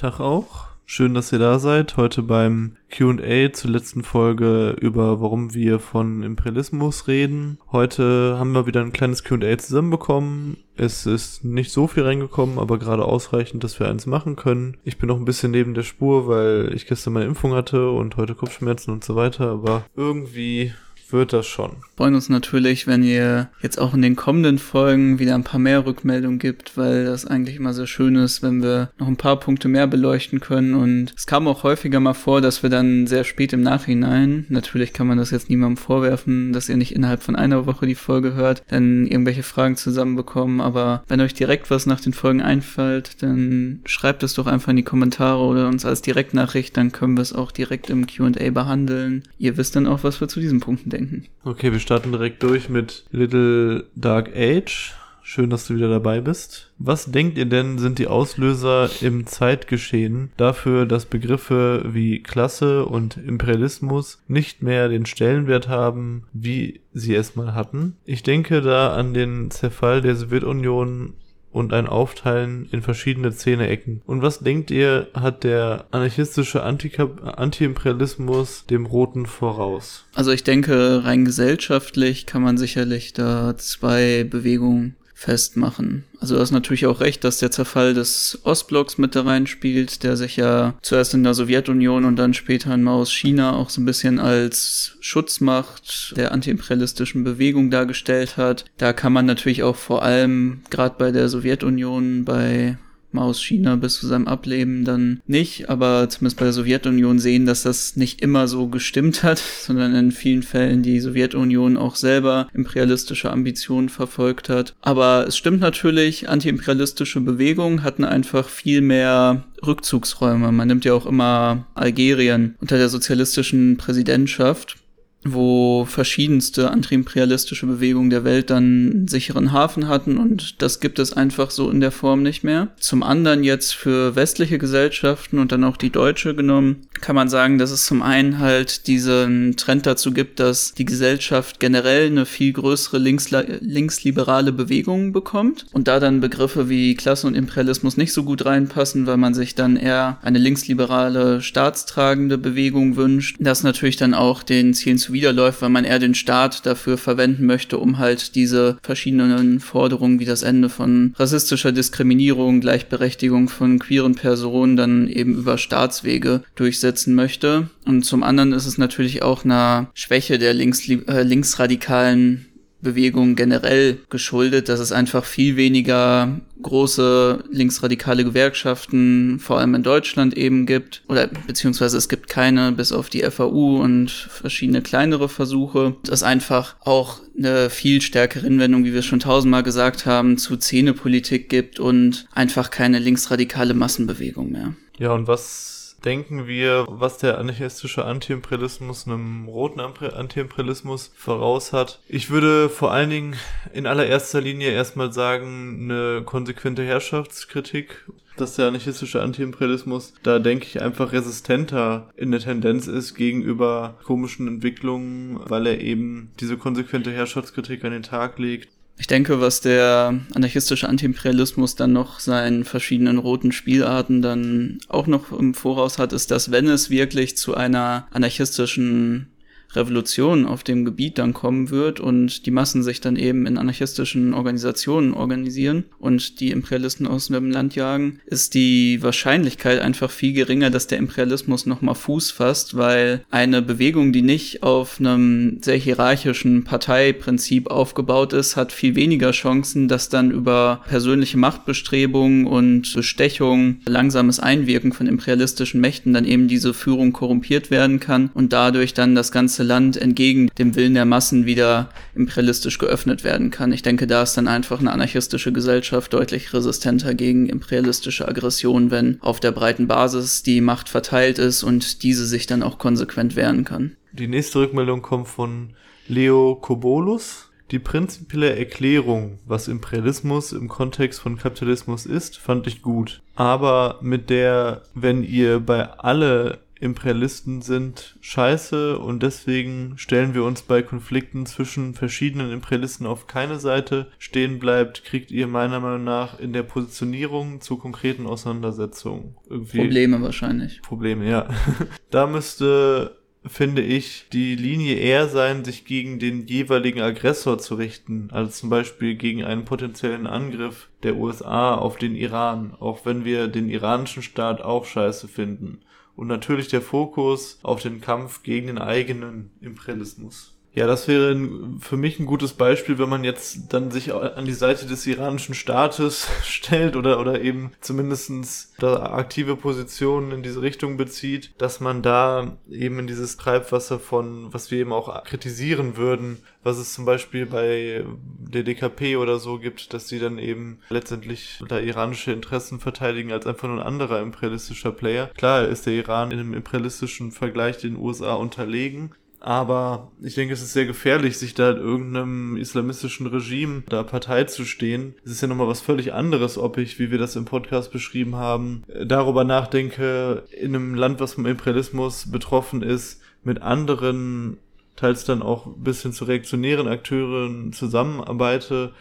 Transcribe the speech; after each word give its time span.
Tag 0.00 0.18
auch. 0.18 0.68
Schön, 0.86 1.12
dass 1.12 1.30
ihr 1.30 1.38
da 1.38 1.58
seid. 1.58 1.98
Heute 1.98 2.22
beim 2.22 2.76
QA 2.88 3.52
zur 3.52 3.70
letzten 3.70 4.02
Folge 4.02 4.74
über 4.80 5.20
warum 5.20 5.52
wir 5.52 5.78
von 5.78 6.22
Imperialismus 6.22 7.06
reden. 7.06 7.58
Heute 7.70 8.36
haben 8.38 8.52
wir 8.52 8.66
wieder 8.66 8.80
ein 8.80 8.94
kleines 8.94 9.24
QA 9.24 9.58
zusammenbekommen. 9.58 10.56
Es 10.74 11.04
ist 11.04 11.44
nicht 11.44 11.70
so 11.70 11.86
viel 11.86 12.04
reingekommen, 12.04 12.58
aber 12.58 12.78
gerade 12.78 13.04
ausreichend, 13.04 13.62
dass 13.62 13.78
wir 13.78 13.88
eins 13.88 14.06
machen 14.06 14.36
können. 14.36 14.78
Ich 14.84 14.96
bin 14.96 15.08
noch 15.08 15.18
ein 15.18 15.26
bisschen 15.26 15.50
neben 15.50 15.74
der 15.74 15.82
Spur, 15.82 16.26
weil 16.26 16.72
ich 16.74 16.86
gestern 16.86 17.12
meine 17.12 17.26
Impfung 17.26 17.52
hatte 17.52 17.90
und 17.90 18.16
heute 18.16 18.34
Kopfschmerzen 18.34 18.92
und 18.92 19.04
so 19.04 19.16
weiter, 19.16 19.50
aber 19.50 19.84
irgendwie 19.96 20.72
wird 21.12 21.32
das 21.32 21.46
schon. 21.46 21.76
freuen 21.96 22.14
uns 22.14 22.28
natürlich, 22.28 22.86
wenn 22.86 23.02
ihr 23.02 23.50
jetzt 23.60 23.78
auch 23.78 23.94
in 23.94 24.02
den 24.02 24.16
kommenden 24.16 24.58
Folgen 24.58 25.18
wieder 25.18 25.34
ein 25.34 25.44
paar 25.44 25.60
mehr 25.60 25.84
Rückmeldungen 25.84 26.38
gibt, 26.38 26.76
weil 26.76 27.04
das 27.04 27.26
eigentlich 27.26 27.56
immer 27.56 27.74
sehr 27.74 27.86
schön 27.86 28.16
ist, 28.16 28.42
wenn 28.42 28.62
wir 28.62 28.90
noch 28.98 29.06
ein 29.06 29.16
paar 29.16 29.38
Punkte 29.38 29.68
mehr 29.68 29.86
beleuchten 29.86 30.40
können. 30.40 30.74
Und 30.74 31.12
es 31.16 31.26
kam 31.26 31.46
auch 31.46 31.62
häufiger 31.62 32.00
mal 32.00 32.14
vor, 32.14 32.40
dass 32.40 32.62
wir 32.62 32.70
dann 32.70 33.06
sehr 33.06 33.24
spät 33.24 33.52
im 33.52 33.62
Nachhinein, 33.62 34.46
natürlich 34.48 34.92
kann 34.92 35.06
man 35.06 35.18
das 35.18 35.30
jetzt 35.30 35.50
niemandem 35.50 35.76
vorwerfen, 35.76 36.52
dass 36.52 36.68
ihr 36.68 36.76
nicht 36.76 36.94
innerhalb 36.94 37.22
von 37.22 37.36
einer 37.36 37.66
Woche 37.66 37.86
die 37.86 37.94
Folge 37.94 38.34
hört, 38.34 38.62
dann 38.68 39.06
irgendwelche 39.06 39.42
Fragen 39.42 39.76
zusammenbekommen. 39.76 40.60
Aber 40.60 41.02
wenn 41.08 41.20
euch 41.20 41.34
direkt 41.34 41.70
was 41.70 41.86
nach 41.86 42.00
den 42.00 42.12
Folgen 42.12 42.40
einfällt, 42.40 43.22
dann 43.22 43.80
schreibt 43.84 44.22
es 44.22 44.34
doch 44.34 44.46
einfach 44.46 44.70
in 44.70 44.76
die 44.76 44.82
Kommentare 44.82 45.40
oder 45.40 45.68
uns 45.68 45.84
als 45.84 46.02
Direktnachricht, 46.02 46.76
dann 46.76 46.92
können 46.92 47.16
wir 47.16 47.22
es 47.22 47.32
auch 47.32 47.52
direkt 47.52 47.90
im 47.90 48.06
QA 48.06 48.50
behandeln. 48.50 49.24
Ihr 49.38 49.56
wisst 49.56 49.76
dann 49.76 49.86
auch, 49.86 50.04
was 50.04 50.20
wir 50.20 50.28
zu 50.28 50.40
diesen 50.40 50.60
Punkten 50.60 50.90
denken 50.90 50.99
denken. 51.00 51.26
Okay, 51.44 51.72
wir 51.72 51.80
starten 51.80 52.12
direkt 52.12 52.42
durch 52.42 52.68
mit 52.68 53.04
Little 53.10 53.86
Dark 53.94 54.30
Age. 54.36 54.94
Schön, 55.22 55.50
dass 55.50 55.68
du 55.68 55.76
wieder 55.76 55.88
dabei 55.88 56.20
bist. 56.20 56.72
Was 56.78 57.12
denkt 57.12 57.38
ihr 57.38 57.44
denn, 57.44 57.78
sind 57.78 58.00
die 58.00 58.08
Auslöser 58.08 58.90
im 59.00 59.26
Zeitgeschehen 59.26 60.32
dafür, 60.36 60.86
dass 60.86 61.06
Begriffe 61.06 61.84
wie 61.86 62.20
Klasse 62.20 62.84
und 62.84 63.16
Imperialismus 63.16 64.22
nicht 64.26 64.62
mehr 64.62 64.88
den 64.88 65.06
Stellenwert 65.06 65.68
haben, 65.68 66.24
wie 66.32 66.80
sie 66.92 67.14
es 67.14 67.36
mal 67.36 67.54
hatten? 67.54 67.96
Ich 68.04 68.24
denke 68.24 68.60
da 68.60 68.92
an 68.94 69.14
den 69.14 69.52
Zerfall 69.52 70.00
der 70.00 70.16
Sowjetunion 70.16 71.14
und 71.52 71.72
ein 71.72 71.86
Aufteilen 71.86 72.68
in 72.70 72.82
verschiedene 72.82 73.32
Zähne-Ecken. 73.32 74.02
Und 74.06 74.22
was 74.22 74.40
denkt 74.40 74.70
ihr, 74.70 75.08
hat 75.14 75.44
der 75.44 75.86
anarchistische 75.90 76.62
Anti-Imperialismus 76.62 78.66
dem 78.66 78.86
Roten 78.86 79.26
voraus? 79.26 80.04
Also 80.14 80.30
ich 80.30 80.44
denke, 80.44 81.04
rein 81.04 81.24
gesellschaftlich 81.24 82.26
kann 82.26 82.42
man 82.42 82.58
sicherlich 82.58 83.12
da 83.12 83.56
zwei 83.56 84.24
Bewegungen 84.24 84.96
festmachen. 85.20 86.04
Also 86.18 86.34
du 86.34 86.40
hast 86.40 86.50
natürlich 86.50 86.86
auch 86.86 87.00
recht, 87.00 87.24
dass 87.24 87.36
der 87.36 87.50
Zerfall 87.50 87.92
des 87.92 88.38
Ostblocks 88.44 88.96
mit 88.96 89.14
da 89.14 89.20
reinspielt, 89.20 90.02
der 90.02 90.16
sich 90.16 90.36
ja 90.36 90.74
zuerst 90.80 91.12
in 91.12 91.22
der 91.24 91.34
Sowjetunion 91.34 92.06
und 92.06 92.16
dann 92.16 92.32
später 92.32 92.72
in 92.72 92.82
Maos 92.82 93.12
China 93.12 93.54
auch 93.54 93.68
so 93.68 93.82
ein 93.82 93.84
bisschen 93.84 94.18
als 94.18 94.96
Schutzmacht 95.00 96.14
der 96.16 96.32
antiimperialistischen 96.32 97.22
Bewegung 97.22 97.70
dargestellt 97.70 98.38
hat. 98.38 98.64
Da 98.78 98.94
kann 98.94 99.12
man 99.12 99.26
natürlich 99.26 99.62
auch 99.62 99.76
vor 99.76 100.02
allem 100.02 100.62
gerade 100.70 100.94
bei 100.98 101.10
der 101.10 101.28
Sowjetunion, 101.28 102.24
bei 102.24 102.78
Maos 103.12 103.42
China 103.42 103.76
bis 103.76 103.94
zu 103.94 104.06
seinem 104.06 104.26
Ableben 104.26 104.84
dann 104.84 105.20
nicht, 105.26 105.68
aber 105.68 106.08
zumindest 106.08 106.38
bei 106.38 106.44
der 106.44 106.52
Sowjetunion 106.52 107.18
sehen, 107.18 107.46
dass 107.46 107.62
das 107.62 107.96
nicht 107.96 108.20
immer 108.20 108.48
so 108.48 108.68
gestimmt 108.68 109.22
hat, 109.22 109.38
sondern 109.60 109.94
in 109.94 110.12
vielen 110.12 110.42
Fällen 110.42 110.82
die 110.82 111.00
Sowjetunion 111.00 111.76
auch 111.76 111.96
selber 111.96 112.48
imperialistische 112.54 113.30
Ambitionen 113.30 113.88
verfolgt 113.88 114.48
hat. 114.48 114.74
Aber 114.80 115.26
es 115.26 115.36
stimmt 115.36 115.60
natürlich, 115.60 116.28
antiimperialistische 116.28 117.20
Bewegungen 117.20 117.82
hatten 117.82 118.04
einfach 118.04 118.48
viel 118.48 118.80
mehr 118.80 119.44
Rückzugsräume. 119.66 120.52
Man 120.52 120.68
nimmt 120.68 120.84
ja 120.84 120.94
auch 120.94 121.06
immer 121.06 121.66
Algerien 121.74 122.54
unter 122.60 122.78
der 122.78 122.88
sozialistischen 122.88 123.76
Präsidentschaft 123.76 124.76
wo 125.24 125.84
verschiedenste 125.84 126.70
antiimperialistische 126.70 127.66
Bewegungen 127.66 128.10
der 128.10 128.24
Welt 128.24 128.50
dann 128.50 128.90
einen 128.90 129.08
sicheren 129.08 129.52
Hafen 129.52 129.88
hatten 129.88 130.16
und 130.16 130.62
das 130.62 130.80
gibt 130.80 130.98
es 130.98 131.12
einfach 131.12 131.50
so 131.50 131.70
in 131.70 131.80
der 131.80 131.90
Form 131.90 132.22
nicht 132.22 132.42
mehr. 132.42 132.68
Zum 132.78 133.02
anderen 133.02 133.44
jetzt 133.44 133.74
für 133.74 134.16
westliche 134.16 134.58
Gesellschaften 134.58 135.38
und 135.38 135.52
dann 135.52 135.64
auch 135.64 135.76
die 135.76 135.90
deutsche 135.90 136.34
genommen, 136.34 136.86
kann 137.00 137.16
man 137.16 137.28
sagen, 137.28 137.58
dass 137.58 137.70
es 137.70 137.86
zum 137.86 138.02
einen 138.02 138.38
halt 138.38 138.86
diesen 138.86 139.56
Trend 139.56 139.86
dazu 139.86 140.12
gibt, 140.12 140.40
dass 140.40 140.72
die 140.72 140.84
Gesellschaft 140.84 141.60
generell 141.60 142.06
eine 142.06 142.26
viel 142.26 142.52
größere 142.52 142.98
linksliberale 142.98 144.52
Bewegung 144.52 145.12
bekommt 145.12 145.66
und 145.72 145.88
da 145.88 146.00
dann 146.00 146.20
Begriffe 146.20 146.68
wie 146.68 146.94
Klasse 146.94 147.26
und 147.26 147.34
Imperialismus 147.34 147.96
nicht 147.96 148.12
so 148.12 148.24
gut 148.24 148.44
reinpassen, 148.46 149.06
weil 149.06 149.16
man 149.16 149.34
sich 149.34 149.54
dann 149.54 149.76
eher 149.76 150.18
eine 150.22 150.38
linksliberale 150.38 151.42
staatstragende 151.42 152.38
Bewegung 152.38 152.96
wünscht, 152.96 153.36
das 153.38 153.62
natürlich 153.62 153.96
dann 153.96 154.14
auch 154.14 154.42
den 154.42 154.74
Zielen 154.74 154.98
zu 154.98 155.09
zuwiderläuft, 155.10 155.60
weil 155.60 155.70
man 155.70 155.84
eher 155.84 155.98
den 155.98 156.14
Staat 156.14 156.66
dafür 156.66 156.96
verwenden 156.96 157.44
möchte, 157.44 157.78
um 157.78 157.98
halt 157.98 158.36
diese 158.36 158.78
verschiedenen 158.82 159.58
Forderungen 159.58 160.20
wie 160.20 160.24
das 160.24 160.42
Ende 160.42 160.68
von 160.68 161.14
rassistischer 161.18 161.72
Diskriminierung, 161.72 162.60
Gleichberechtigung 162.60 163.48
von 163.48 163.80
queeren 163.80 164.14
Personen 164.14 164.76
dann 164.76 165.08
eben 165.08 165.34
über 165.34 165.58
Staatswege 165.58 166.42
durchsetzen 166.54 167.14
möchte. 167.14 167.68
Und 167.84 168.04
zum 168.04 168.22
anderen 168.22 168.52
ist 168.52 168.66
es 168.66 168.78
natürlich 168.78 169.22
auch 169.22 169.44
eine 169.44 169.88
Schwäche 169.94 170.38
der 170.38 170.54
links, 170.54 170.88
äh, 170.88 171.22
linksradikalen 171.22 172.46
Bewegung 172.82 173.36
generell 173.36 173.98
geschuldet, 174.08 174.68
dass 174.68 174.80
es 174.80 174.92
einfach 174.92 175.24
viel 175.24 175.56
weniger 175.56 176.40
große 176.62 177.44
linksradikale 177.50 178.24
Gewerkschaften, 178.24 179.38
vor 179.38 179.58
allem 179.58 179.74
in 179.74 179.82
Deutschland 179.82 180.36
eben 180.36 180.66
gibt, 180.66 181.02
oder 181.08 181.28
beziehungsweise 181.46 181.96
es 181.96 182.08
gibt 182.08 182.28
keine, 182.28 182.72
bis 182.72 182.92
auf 182.92 183.08
die 183.08 183.22
FAU 183.22 183.80
und 183.80 184.10
verschiedene 184.10 184.82
kleinere 184.82 185.28
Versuche, 185.28 185.96
dass 186.04 186.22
einfach 186.22 186.76
auch 186.80 187.20
eine 187.36 187.70
viel 187.70 188.02
stärkere 188.02 188.44
Hinwendung, 188.44 188.84
wie 188.84 188.92
wir 188.92 189.02
schon 189.02 189.20
tausendmal 189.20 189.62
gesagt 189.62 190.06
haben, 190.06 190.38
zu 190.38 190.56
Zähnepolitik 190.56 191.48
gibt 191.48 191.80
und 191.80 192.26
einfach 192.32 192.70
keine 192.70 192.98
linksradikale 192.98 193.74
Massenbewegung 193.74 194.50
mehr. 194.52 194.74
Ja, 194.98 195.12
und 195.12 195.26
was 195.26 195.79
denken 196.04 196.46
wir, 196.46 196.86
was 196.88 197.18
der 197.18 197.38
anarchistische 197.38 198.04
Antiimperialismus 198.04 199.06
einem 199.06 199.46
roten 199.46 199.80
Antiimperialismus 199.80 201.12
voraus 201.16 201.72
hat. 201.72 202.00
Ich 202.08 202.30
würde 202.30 202.68
vor 202.68 202.92
allen 202.92 203.10
Dingen 203.10 203.36
in 203.72 203.86
allererster 203.86 204.40
Linie 204.40 204.70
erstmal 204.70 205.12
sagen, 205.12 205.90
eine 205.90 206.22
konsequente 206.24 206.84
Herrschaftskritik 206.84 208.04
dass 208.40 208.56
der 208.56 208.68
anarchistische 208.68 209.22
Antiimperialismus 209.22 210.14
da, 210.22 210.38
denke 210.38 210.66
ich, 210.66 210.80
einfach 210.80 211.12
resistenter 211.12 212.08
in 212.16 212.30
der 212.30 212.40
Tendenz 212.40 212.86
ist 212.86 213.14
gegenüber 213.14 213.98
komischen 214.04 214.48
Entwicklungen, 214.48 215.40
weil 215.44 215.66
er 215.66 215.80
eben 215.80 216.30
diese 216.40 216.56
konsequente 216.56 217.12
Herrschaftskritik 217.12 217.84
an 217.84 217.92
den 217.92 218.02
Tag 218.02 218.38
legt. 218.38 218.68
Ich 219.00 219.06
denke, 219.06 219.40
was 219.40 219.62
der 219.62 220.20
anarchistische 220.34 220.86
Antiimperialismus 220.86 221.74
dann 221.74 221.94
noch 221.94 222.20
seinen 222.20 222.64
verschiedenen 222.64 223.16
roten 223.16 223.50
Spielarten 223.50 224.20
dann 224.20 224.78
auch 224.88 225.06
noch 225.06 225.32
im 225.32 225.54
Voraus 225.54 225.96
hat, 225.96 226.12
ist, 226.12 226.30
dass 226.30 226.50
wenn 226.50 226.68
es 226.68 226.90
wirklich 226.90 227.34
zu 227.38 227.54
einer 227.54 228.06
anarchistischen 228.10 229.30
Revolution 229.74 230.46
auf 230.46 230.64
dem 230.64 230.84
Gebiet 230.84 231.18
dann 231.18 231.32
kommen 231.32 231.70
wird 231.70 232.00
und 232.00 232.46
die 232.46 232.50
Massen 232.50 232.82
sich 232.82 233.00
dann 233.00 233.16
eben 233.16 233.46
in 233.46 233.58
anarchistischen 233.58 234.34
Organisationen 234.34 235.14
organisieren 235.14 235.84
und 235.98 236.40
die 236.40 236.50
Imperialisten 236.50 237.06
aus 237.06 237.28
dem 237.28 237.50
Land 237.50 237.74
jagen, 237.74 238.20
ist 238.26 238.54
die 238.54 239.02
Wahrscheinlichkeit 239.02 239.80
einfach 239.80 240.10
viel 240.10 240.32
geringer, 240.32 240.70
dass 240.70 240.86
der 240.86 240.98
Imperialismus 240.98 241.66
nochmal 241.66 241.94
Fuß 241.94 242.30
fasst, 242.30 242.76
weil 242.76 243.24
eine 243.30 243.62
Bewegung, 243.62 244.12
die 244.12 244.22
nicht 244.22 244.62
auf 244.62 244.98
einem 244.98 245.58
sehr 245.62 245.76
hierarchischen 245.76 246.64
Parteiprinzip 246.64 247.70
aufgebaut 247.70 248.32
ist, 248.32 248.56
hat 248.56 248.72
viel 248.72 248.94
weniger 248.94 249.30
Chancen, 249.30 249.88
dass 249.88 250.08
dann 250.08 250.30
über 250.30 250.82
persönliche 250.88 251.38
Machtbestrebungen 251.38 252.46
und 252.46 252.92
Bestechung, 252.94 253.80
langsames 253.86 254.40
Einwirken 254.40 254.92
von 254.92 255.06
imperialistischen 255.06 255.80
Mächten 255.80 256.12
dann 256.12 256.24
eben 256.24 256.48
diese 256.48 256.74
Führung 256.74 257.12
korrumpiert 257.12 257.70
werden 257.70 258.00
kann 258.00 258.30
und 258.34 258.52
dadurch 258.52 258.94
dann 258.94 259.14
das 259.14 259.32
ganze 259.32 259.59
ganze 259.60 259.62
Land 259.62 259.96
entgegen 259.98 260.50
dem 260.58 260.74
Willen 260.74 260.94
der 260.94 261.04
Massen 261.04 261.44
wieder 261.44 261.90
imperialistisch 262.14 262.78
geöffnet 262.78 263.24
werden 263.24 263.50
kann. 263.50 263.72
Ich 263.72 263.82
denke, 263.82 264.06
da 264.06 264.22
ist 264.22 264.34
dann 264.34 264.48
einfach 264.48 264.80
eine 264.80 264.90
anarchistische 264.90 265.52
Gesellschaft 265.52 266.12
deutlich 266.14 266.54
resistenter 266.54 267.14
gegen 267.14 267.46
imperialistische 267.46 268.26
Aggression, 268.26 268.90
wenn 268.90 269.18
auf 269.20 269.38
der 269.38 269.52
breiten 269.52 269.86
Basis 269.86 270.42
die 270.42 270.62
Macht 270.62 270.88
verteilt 270.88 271.38
ist 271.38 271.62
und 271.62 272.02
diese 272.02 272.24
sich 272.24 272.46
dann 272.46 272.62
auch 272.62 272.78
konsequent 272.78 273.36
wehren 273.36 273.64
kann. 273.64 273.96
Die 274.12 274.28
nächste 274.28 274.60
Rückmeldung 274.60 275.02
kommt 275.02 275.28
von 275.28 275.74
Leo 276.08 276.54
Kobolus. 276.54 277.50
Die 277.70 277.78
prinzipielle 277.78 278.56
Erklärung, 278.56 279.38
was 279.46 279.68
Imperialismus 279.68 280.52
im 280.52 280.68
Kontext 280.68 281.20
von 281.20 281.36
Kapitalismus 281.36 282.06
ist, 282.06 282.38
fand 282.38 282.66
ich 282.66 282.82
gut. 282.82 283.20
Aber 283.36 283.98
mit 284.00 284.28
der, 284.28 284.82
wenn 284.94 285.22
ihr 285.22 285.60
bei 285.60 285.88
alle 285.90 286.58
Imperialisten 286.80 287.60
sind 287.60 288.16
scheiße 288.22 288.98
und 288.98 289.22
deswegen 289.22 289.94
stellen 289.96 290.34
wir 290.34 290.44
uns 290.44 290.62
bei 290.62 290.82
Konflikten 290.82 291.44
zwischen 291.44 291.94
verschiedenen 291.94 292.50
Imperialisten 292.50 293.06
auf 293.06 293.26
keine 293.26 293.58
Seite. 293.58 294.06
Stehen 294.18 294.58
bleibt, 294.58 295.04
kriegt 295.04 295.30
ihr 295.30 295.46
meiner 295.46 295.80
Meinung 295.80 296.04
nach 296.04 296.40
in 296.40 296.54
der 296.54 296.62
Positionierung 296.62 297.60
zu 297.60 297.76
konkreten 297.76 298.26
Auseinandersetzungen 298.26 299.36
irgendwie. 299.48 299.78
Probleme 299.78 300.22
wahrscheinlich. 300.22 300.80
Probleme, 300.80 301.28
ja. 301.28 301.48
da 302.10 302.26
müsste 302.26 303.20
finde 303.46 303.82
ich, 303.82 304.26
die 304.32 304.54
Linie 304.54 304.96
eher 304.96 305.26
sein, 305.28 305.64
sich 305.64 305.86
gegen 305.86 306.18
den 306.18 306.46
jeweiligen 306.46 307.00
Aggressor 307.00 307.58
zu 307.58 307.74
richten, 307.74 308.28
als 308.32 308.58
zum 308.58 308.68
Beispiel 308.68 309.14
gegen 309.14 309.44
einen 309.44 309.64
potenziellen 309.64 310.26
Angriff 310.26 310.90
der 311.02 311.16
USA 311.16 311.74
auf 311.74 311.96
den 311.96 312.16
Iran, 312.16 312.74
auch 312.78 313.06
wenn 313.06 313.24
wir 313.24 313.48
den 313.48 313.70
iranischen 313.70 314.22
Staat 314.22 314.60
auch 314.60 314.84
scheiße 314.84 315.26
finden. 315.26 315.80
Und 316.20 316.26
natürlich 316.26 316.68
der 316.68 316.82
Fokus 316.82 317.60
auf 317.62 317.80
den 317.80 318.02
Kampf 318.02 318.42
gegen 318.42 318.66
den 318.66 318.76
eigenen 318.76 319.52
Imperialismus. 319.62 320.54
Ja, 320.72 320.86
das 320.86 321.08
wäre 321.08 321.36
für 321.80 321.96
mich 321.96 322.20
ein 322.20 322.26
gutes 322.26 322.52
Beispiel, 322.52 322.98
wenn 322.98 323.08
man 323.08 323.24
jetzt 323.24 323.72
dann 323.72 323.90
sich 323.90 324.14
an 324.14 324.44
die 324.44 324.52
Seite 324.52 324.86
des 324.86 325.04
iranischen 325.06 325.54
Staates 325.54 326.28
stellt 326.44 326.94
oder, 326.94 327.18
oder 327.18 327.40
eben 327.40 327.72
zumindestens 327.80 328.72
aktive 328.80 329.56
Positionen 329.56 330.30
in 330.30 330.42
diese 330.42 330.62
Richtung 330.62 330.96
bezieht, 330.96 331.52
dass 331.58 331.80
man 331.80 332.02
da 332.02 332.56
eben 332.70 333.00
in 333.00 333.06
dieses 333.08 333.36
Treibwasser 333.36 333.98
von, 333.98 334.52
was 334.52 334.70
wir 334.70 334.78
eben 334.78 334.92
auch 334.92 335.24
kritisieren 335.24 335.96
würden, 335.96 336.38
was 336.62 336.78
es 336.78 336.94
zum 336.94 337.04
Beispiel 337.04 337.46
bei 337.46 338.04
der 338.38 338.62
DKP 338.62 339.16
oder 339.16 339.38
so 339.38 339.58
gibt, 339.58 339.92
dass 339.92 340.08
sie 340.08 340.20
dann 340.20 340.38
eben 340.38 340.78
letztendlich 340.88 341.62
da 341.68 341.80
iranische 341.80 342.32
Interessen 342.32 342.78
verteidigen 342.78 343.32
als 343.32 343.46
einfach 343.46 343.68
nur 343.68 343.78
ein 343.78 343.86
anderer 343.86 344.20
imperialistischer 344.20 344.92
Player. 344.92 345.26
Klar 345.36 345.66
ist 345.66 345.86
der 345.86 345.94
Iran 345.94 346.30
in 346.30 346.38
einem 346.38 346.54
imperialistischen 346.54 347.32
Vergleich 347.32 347.78
den 347.78 347.96
USA 347.96 348.34
unterlegen, 348.34 349.14
aber 349.40 350.12
ich 350.20 350.34
denke, 350.34 350.52
es 350.52 350.60
ist 350.60 350.74
sehr 350.74 350.84
gefährlich, 350.84 351.38
sich 351.38 351.54
da 351.54 351.70
irgendeinem 351.70 352.58
islamistischen 352.58 353.26
Regime 353.26 353.82
da 353.88 354.02
Partei 354.02 354.44
zu 354.44 354.66
stehen. 354.66 355.14
Es 355.24 355.32
ist 355.32 355.40
ja 355.40 355.48
nochmal 355.48 355.66
was 355.66 355.80
völlig 355.80 356.12
anderes, 356.12 356.58
ob 356.58 356.76
ich, 356.76 356.98
wie 356.98 357.10
wir 357.10 357.16
das 357.16 357.36
im 357.36 357.46
Podcast 357.46 357.90
beschrieben 357.90 358.36
haben, 358.36 358.84
darüber 359.02 359.44
nachdenke, 359.44 360.44
in 360.52 360.74
einem 360.74 360.94
Land, 360.94 361.20
was 361.20 361.34
vom 361.34 361.46
Imperialismus 361.46 362.30
betroffen 362.30 362.82
ist, 362.82 363.22
mit 363.42 363.62
anderen, 363.62 364.58
teils 364.96 365.24
dann 365.24 365.40
auch 365.40 365.64
ein 365.66 365.82
bisschen 365.82 366.12
zu 366.12 366.26
reaktionären 366.26 366.86
Akteuren 366.86 367.72
zusammenarbeite 367.72 368.92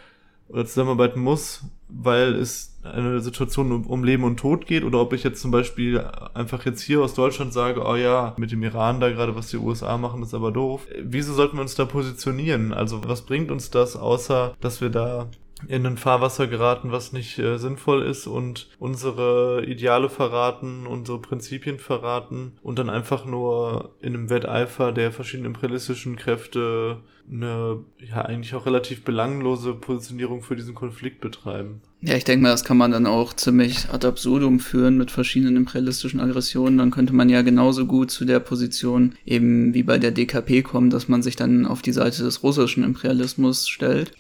oder 0.48 0.66
zusammenarbeiten 0.66 1.20
muss, 1.20 1.66
weil 1.90 2.36
es 2.36 2.69
eine 2.92 3.22
Situation 3.22 3.72
um, 3.72 3.86
um, 3.86 4.04
Leben 4.04 4.24
und 4.24 4.38
Tod 4.38 4.66
geht 4.66 4.84
oder 4.84 5.00
ob 5.00 5.14
ich 5.14 5.24
jetzt 5.24 5.42
zum 5.42 5.52
Beispiel 5.52 6.00
einfach 6.34 6.66
jetzt 6.66 6.82
hier 6.82 7.02
aus 7.02 7.14
Deutschland 7.14 7.54
sage, 7.54 7.84
oh 7.86 7.96
ja, 7.96 8.34
mit 8.38 8.52
dem 8.52 8.64
Iran 8.64 9.00
da 9.00 9.10
gerade, 9.10 9.36
was 9.36 9.50
die 9.50 9.58
USA 9.58 9.98
machen, 9.98 10.24
ist 10.24 10.34
aber 10.34 10.52
doof. 10.52 10.88
Wieso 11.02 11.34
sollten 11.34 11.58
wir 11.58 11.62
uns 11.62 11.76
da 11.76 11.86
positionieren? 11.86 12.74
Also 12.74 13.02
was 13.06 13.24
bringt 13.24 13.52
uns 13.52 13.70
das, 13.70 13.96
außer 13.96 14.56
dass 14.60 14.82
wir 14.82 14.90
da 14.90 15.28
in 15.68 15.86
ein 15.86 15.98
Fahrwasser 15.98 16.48
geraten, 16.48 16.92
was 16.92 17.14
nicht 17.14 17.38
äh, 17.40 17.58
sinnvoll 17.58 18.04
ist 18.04 18.28
und 18.28 18.70
unsere 18.80 19.66
Ideale 19.66 20.10
verraten, 20.10 20.88
unsere 20.88 21.20
Prinzipien 21.20 21.80
verraten 21.80 22.54
und 22.62 22.80
dann 22.80 22.90
einfach 22.90 23.26
nur 23.26 23.96
in 24.02 24.14
einem 24.14 24.30
Wetteifer 24.30 24.92
der 24.92 25.12
verschiedenen 25.12 25.54
imperialistischen 25.54 26.16
Kräfte 26.16 27.02
eine 27.32 27.80
ja 28.00 28.24
eigentlich 28.24 28.56
auch 28.56 28.66
relativ 28.66 29.04
belanglose 29.04 29.74
Positionierung 29.74 30.42
für 30.42 30.56
diesen 30.56 30.74
Konflikt 30.74 31.22
betreiben. 31.22 31.82
Ja, 32.02 32.16
ich 32.16 32.24
denke 32.24 32.44
mal, 32.44 32.50
das 32.50 32.64
kann 32.64 32.78
man 32.78 32.92
dann 32.92 33.06
auch 33.06 33.34
ziemlich 33.34 33.90
ad 33.90 34.08
absurdum 34.08 34.60
führen 34.60 34.98
mit 34.98 35.12
verschiedenen 35.12 35.58
imperialistischen 35.58 36.20
Aggressionen. 36.20 36.78
Dann 36.78 36.92
könnte 36.92 37.14
man 37.14 37.30
ja 37.30 37.42
genauso 37.42 37.86
gut 37.86 38.10
zu 38.10 38.26
der 38.26 38.40
Position 38.40 39.16
eben 39.26 39.74
wie 39.74 39.84
bei 39.84 39.98
der 39.98 40.12
DKP 40.12 40.64
kommen, 40.64 40.90
dass 40.90 41.08
man 41.08 41.22
sich 41.22 41.36
dann 41.36 41.66
auf 41.66 41.82
die 41.82 41.92
Seite 41.92 42.24
des 42.24 42.42
russischen 42.42 42.84
Imperialismus 42.84 43.68
stellt. 43.68 44.14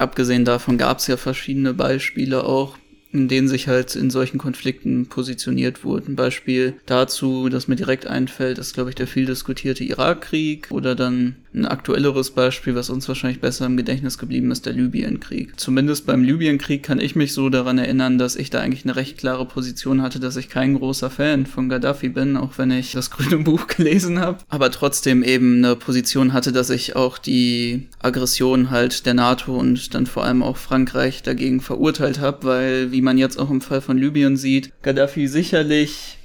Abgesehen 0.00 0.46
davon 0.46 0.78
gab 0.78 0.96
es 0.96 1.08
ja 1.08 1.18
verschiedene 1.18 1.74
Beispiele 1.74 2.44
auch, 2.44 2.78
in 3.12 3.28
denen 3.28 3.48
sich 3.48 3.68
halt 3.68 3.94
in 3.96 4.08
solchen 4.08 4.38
Konflikten 4.38 5.10
positioniert 5.10 5.84
wurden. 5.84 6.16
Beispiel 6.16 6.72
dazu, 6.86 7.50
das 7.50 7.68
mir 7.68 7.76
direkt 7.76 8.06
einfällt, 8.06 8.56
ist, 8.56 8.72
glaube 8.72 8.88
ich, 8.88 8.96
der 8.96 9.06
viel 9.06 9.26
diskutierte 9.26 9.84
Irakkrieg 9.84 10.68
oder 10.70 10.94
dann 10.94 11.36
ein 11.54 11.66
aktuelleres 11.66 12.30
Beispiel, 12.30 12.74
was 12.74 12.90
uns 12.90 13.08
wahrscheinlich 13.08 13.40
besser 13.40 13.66
im 13.66 13.76
Gedächtnis 13.76 14.18
geblieben 14.18 14.50
ist, 14.50 14.66
der 14.66 14.72
Libyenkrieg. 14.72 15.58
Zumindest 15.58 16.06
beim 16.06 16.22
Libyenkrieg 16.22 16.82
kann 16.82 17.00
ich 17.00 17.16
mich 17.16 17.32
so 17.32 17.48
daran 17.48 17.78
erinnern, 17.78 18.18
dass 18.18 18.36
ich 18.36 18.50
da 18.50 18.60
eigentlich 18.60 18.84
eine 18.84 18.96
recht 18.96 19.18
klare 19.18 19.46
Position 19.46 20.02
hatte, 20.02 20.20
dass 20.20 20.36
ich 20.36 20.48
kein 20.48 20.74
großer 20.74 21.10
Fan 21.10 21.46
von 21.46 21.68
Gaddafi 21.68 22.08
bin, 22.08 22.36
auch 22.36 22.58
wenn 22.58 22.70
ich 22.70 22.92
das 22.92 23.10
grüne 23.10 23.38
Buch 23.38 23.66
gelesen 23.66 24.20
habe, 24.20 24.38
aber 24.48 24.70
trotzdem 24.70 25.22
eben 25.22 25.64
eine 25.64 25.76
Position 25.76 26.32
hatte, 26.32 26.52
dass 26.52 26.70
ich 26.70 26.94
auch 26.96 27.18
die 27.18 27.88
Aggression 28.00 28.70
halt 28.70 29.06
der 29.06 29.14
NATO 29.14 29.56
und 29.56 29.94
dann 29.94 30.06
vor 30.06 30.24
allem 30.24 30.42
auch 30.42 30.56
Frankreich 30.56 31.22
dagegen 31.22 31.60
verurteilt 31.60 32.20
habe, 32.20 32.44
weil, 32.44 32.92
wie 32.92 33.02
man 33.02 33.18
jetzt 33.18 33.38
auch 33.38 33.50
im 33.50 33.60
Fall 33.60 33.80
von 33.80 33.98
Libyen 33.98 34.36
sieht, 34.36 34.72
Gaddafi 34.82 35.26
sicherlich 35.26 36.19